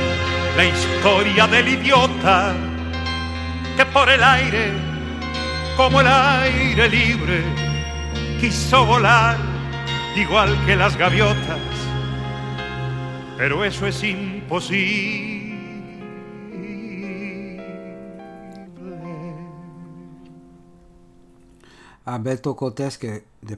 [0.55, 2.53] la historia del idiota
[3.75, 4.71] que por el aire,
[5.75, 7.43] como el aire libre,
[8.39, 9.37] quiso volar
[10.15, 11.59] igual que las gaviotas,
[13.37, 15.28] pero eso es imposible.
[22.15, 23.57] Alberto Cortés, que, de-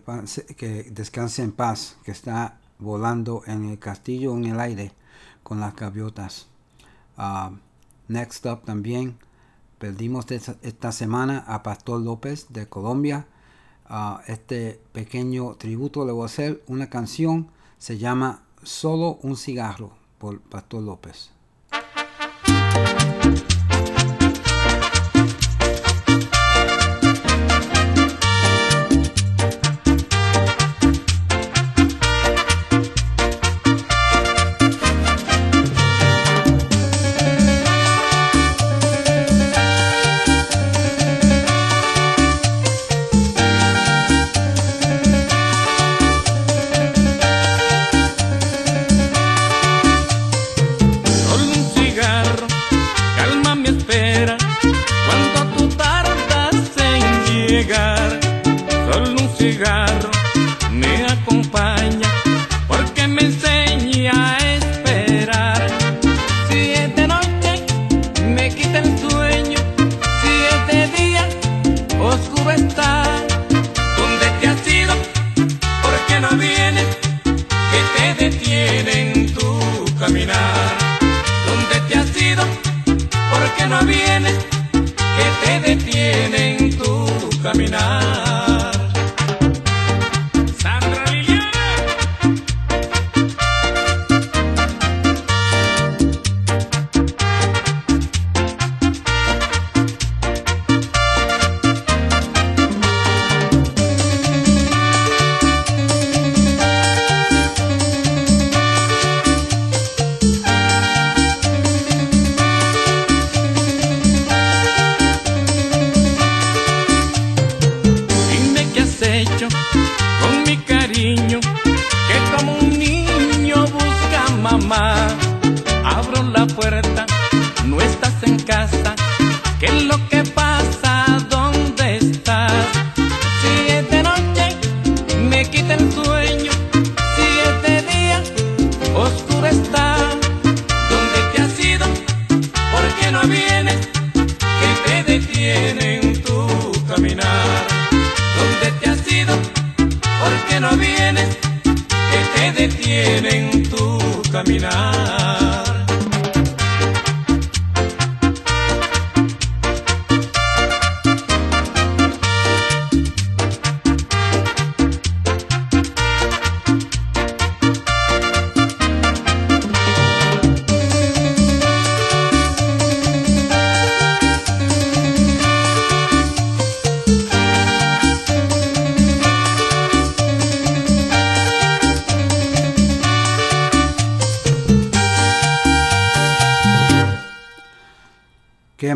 [0.55, 4.91] que descanse en paz, que está volando en el castillo en el aire
[5.43, 6.47] con las gaviotas.
[7.17, 7.51] Ah,
[8.07, 9.17] next up también
[9.79, 13.25] perdimos esta, esta semana a Pastor López de Colombia.
[13.87, 17.47] Ah, este pequeño tributo le voy a hacer una canción,
[17.77, 21.31] se llama Solo un cigarro por Pastor López.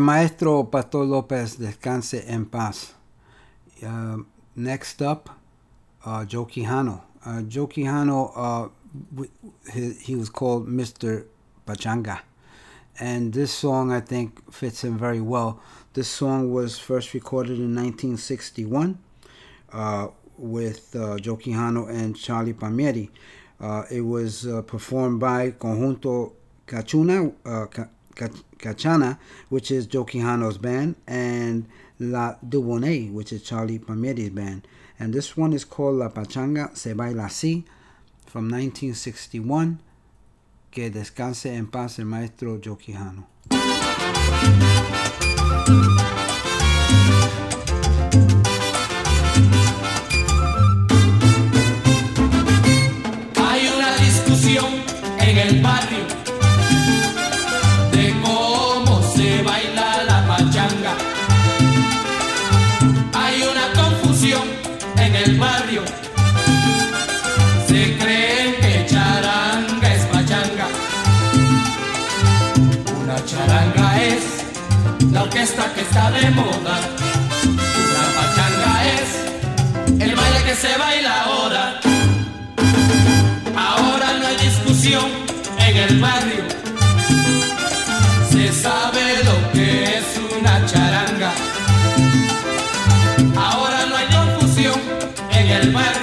[0.00, 2.94] Maestro Pastor López descanse en paz.
[3.82, 4.18] Uh,
[4.56, 5.30] next up,
[6.04, 7.02] uh, Joe Quijano.
[7.24, 8.68] Uh, Joe Quijano, uh,
[9.72, 11.26] he, was called Mr.
[11.66, 12.20] Pachanga.
[12.98, 15.60] And this song, I think, fits him very well.
[15.92, 18.98] This song was first recorded in 1961
[19.72, 20.08] uh,
[20.38, 23.10] with uh, Joe Quijano and Charlie Palmieri.
[23.90, 26.32] It was performed by Conjunto
[26.66, 27.32] Cachuna,
[27.70, 29.18] Ca- Ca- Cachana,
[29.48, 31.66] which is Joe Quijano's band, and
[31.98, 34.66] La Duboney, which is Charlie Palmieri's band.
[34.98, 37.64] And this one is called La Pachanga Se Baila Así
[38.26, 39.80] from 1961.
[40.70, 43.26] Que descanse en paz el maestro Joe Quijano.
[75.26, 76.76] Orquesta que está de moda.
[77.96, 79.08] La pachanga es
[80.04, 81.80] el baile que se baila ahora.
[83.56, 85.06] Ahora no hay discusión
[85.66, 86.44] en el barrio.
[88.30, 90.06] Se sabe lo que es
[90.38, 91.32] una charanga.
[93.36, 94.80] Ahora no hay confusión
[95.32, 95.95] en el barrio.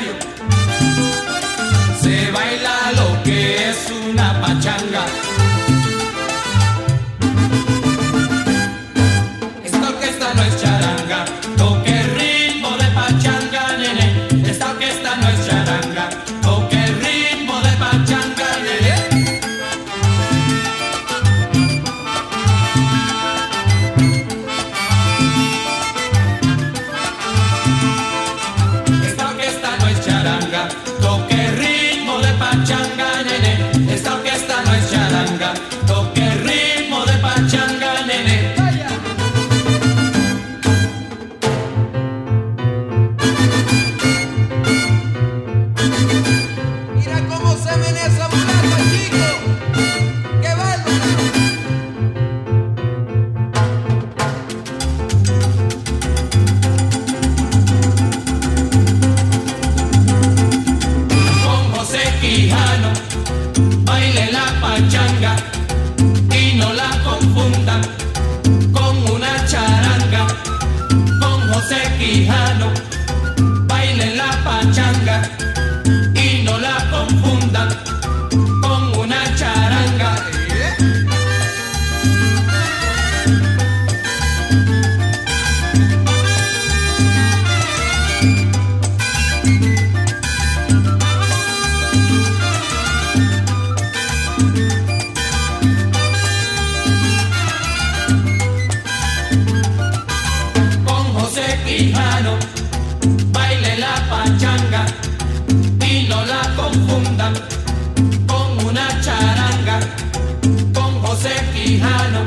[111.84, 112.26] Quijano,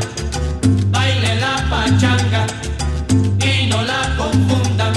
[0.90, 2.46] baile la pachanga
[3.40, 4.92] y no la confundan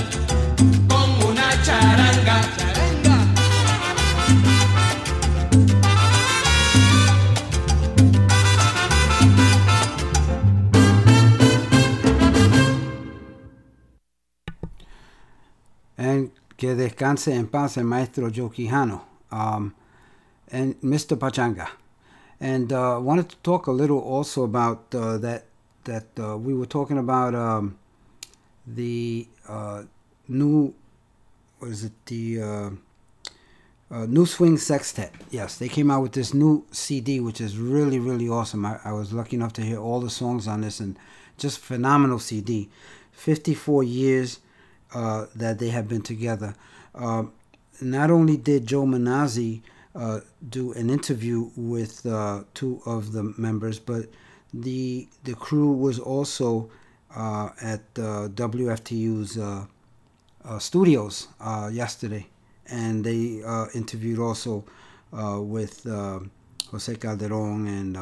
[0.89, 2.41] con una charanga.
[15.95, 19.73] And que descanse en paz el maestro Joe Quijano um,
[20.51, 21.17] and Mr.
[21.17, 21.69] Pachanga.
[22.39, 25.45] And uh, wanted to talk a little also about uh, that
[25.83, 27.77] that uh, we were talking about um,
[28.65, 29.83] the uh,
[30.27, 30.73] new
[31.59, 32.69] what is it the uh,
[33.91, 35.11] uh, New Swing Sextet.
[35.31, 38.65] Yes, they came out with this new CD, which is really really awesome.
[38.65, 40.97] I, I was lucky enough to hear all the songs on this and
[41.37, 42.69] just phenomenal CD.
[43.11, 44.39] 54 years
[44.93, 46.55] uh, that they have been together.
[46.95, 47.33] Um,
[47.81, 49.61] not only did Joe Manazzi
[49.99, 54.05] uh, do an interview with uh, two of the members, but
[54.53, 56.69] the the crew was also
[57.13, 59.65] uh, at uh, WFTU's uh,
[60.57, 61.27] studios
[61.71, 62.25] yesterday,
[62.67, 63.43] and they
[63.75, 64.63] interviewed also
[65.11, 65.83] with
[66.71, 67.97] Jose Calderon and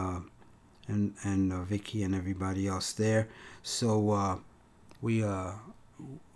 [0.88, 3.28] and and Vicky and everybody else there.
[3.64, 4.40] So
[5.02, 5.24] we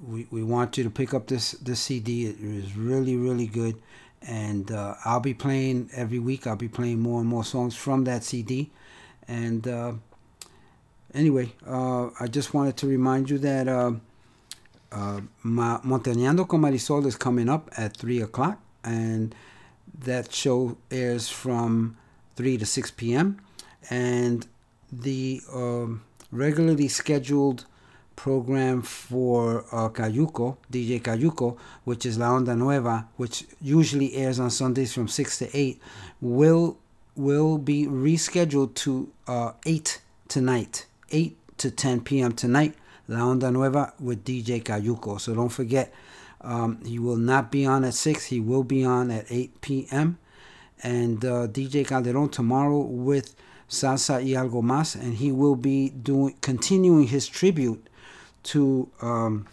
[0.04, 2.26] we, we want you to pick up this this CD.
[2.26, 3.76] It is really really good,
[4.28, 6.46] and uh, I'll be playing every week.
[6.48, 8.72] I'll be playing more and more songs from that CD,
[9.28, 9.94] and uh,
[11.14, 13.94] anyway, uh, I just wanted to remind you that uh,
[14.92, 19.34] uh, Ma- Montañando con Marisol is coming up at three o'clock, and
[20.06, 21.98] that show airs from
[22.36, 23.40] three to six p.m.
[23.90, 24.48] and
[24.92, 27.66] the um, regularly scheduled
[28.22, 34.52] program for uh, Cayuco, DJ Cayuco, which is La Onda Nueva, which usually airs on
[34.52, 35.82] Sundays from 6 to 8,
[36.22, 36.78] will
[37.16, 42.32] will be rescheduled to uh, 8 tonight, 8 to 10 p.m.
[42.34, 42.76] tonight,
[43.08, 45.20] La Onda Nueva with DJ Cayuco.
[45.20, 45.92] So don't forget,
[46.42, 50.20] um, he will not be on at 6, he will be on at 8 p.m.
[50.84, 53.34] And uh, DJ Calderon tomorrow with
[53.68, 57.88] Salsa y Algo Más, and he will be doing continuing his tribute
[58.44, 59.48] to um,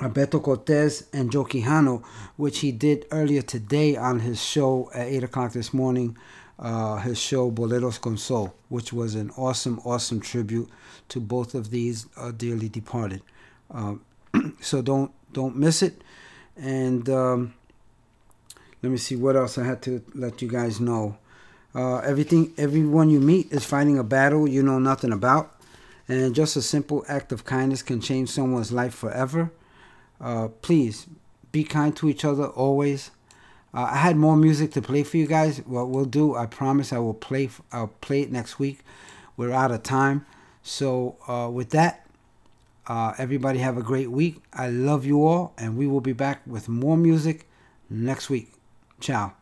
[0.00, 2.02] Alberto Cortez and Joe Quijano,
[2.36, 6.16] which he did earlier today on his show at 8 o'clock this morning,
[6.58, 10.68] uh, his show Boleros con Sol, which was an awesome, awesome tribute
[11.08, 13.22] to both of these uh, dearly departed.
[13.72, 13.96] Uh,
[14.60, 16.02] so don't don't miss it.
[16.56, 17.54] And um,
[18.82, 21.16] let me see what else I had to let you guys know.
[21.74, 25.56] Uh, everything, everyone you meet is fighting a battle you know nothing about,
[26.20, 29.50] and just a simple act of kindness can change someone's life forever.
[30.20, 31.06] Uh, please
[31.50, 33.10] be kind to each other always.
[33.74, 35.58] Uh, I had more music to play for you guys.
[35.58, 37.48] What we'll do, I promise, I will play.
[37.72, 38.80] I'll play it next week.
[39.36, 40.26] We're out of time,
[40.62, 42.06] so uh, with that,
[42.86, 44.42] uh, everybody have a great week.
[44.52, 47.48] I love you all, and we will be back with more music
[47.88, 48.52] next week.
[49.00, 49.41] Ciao.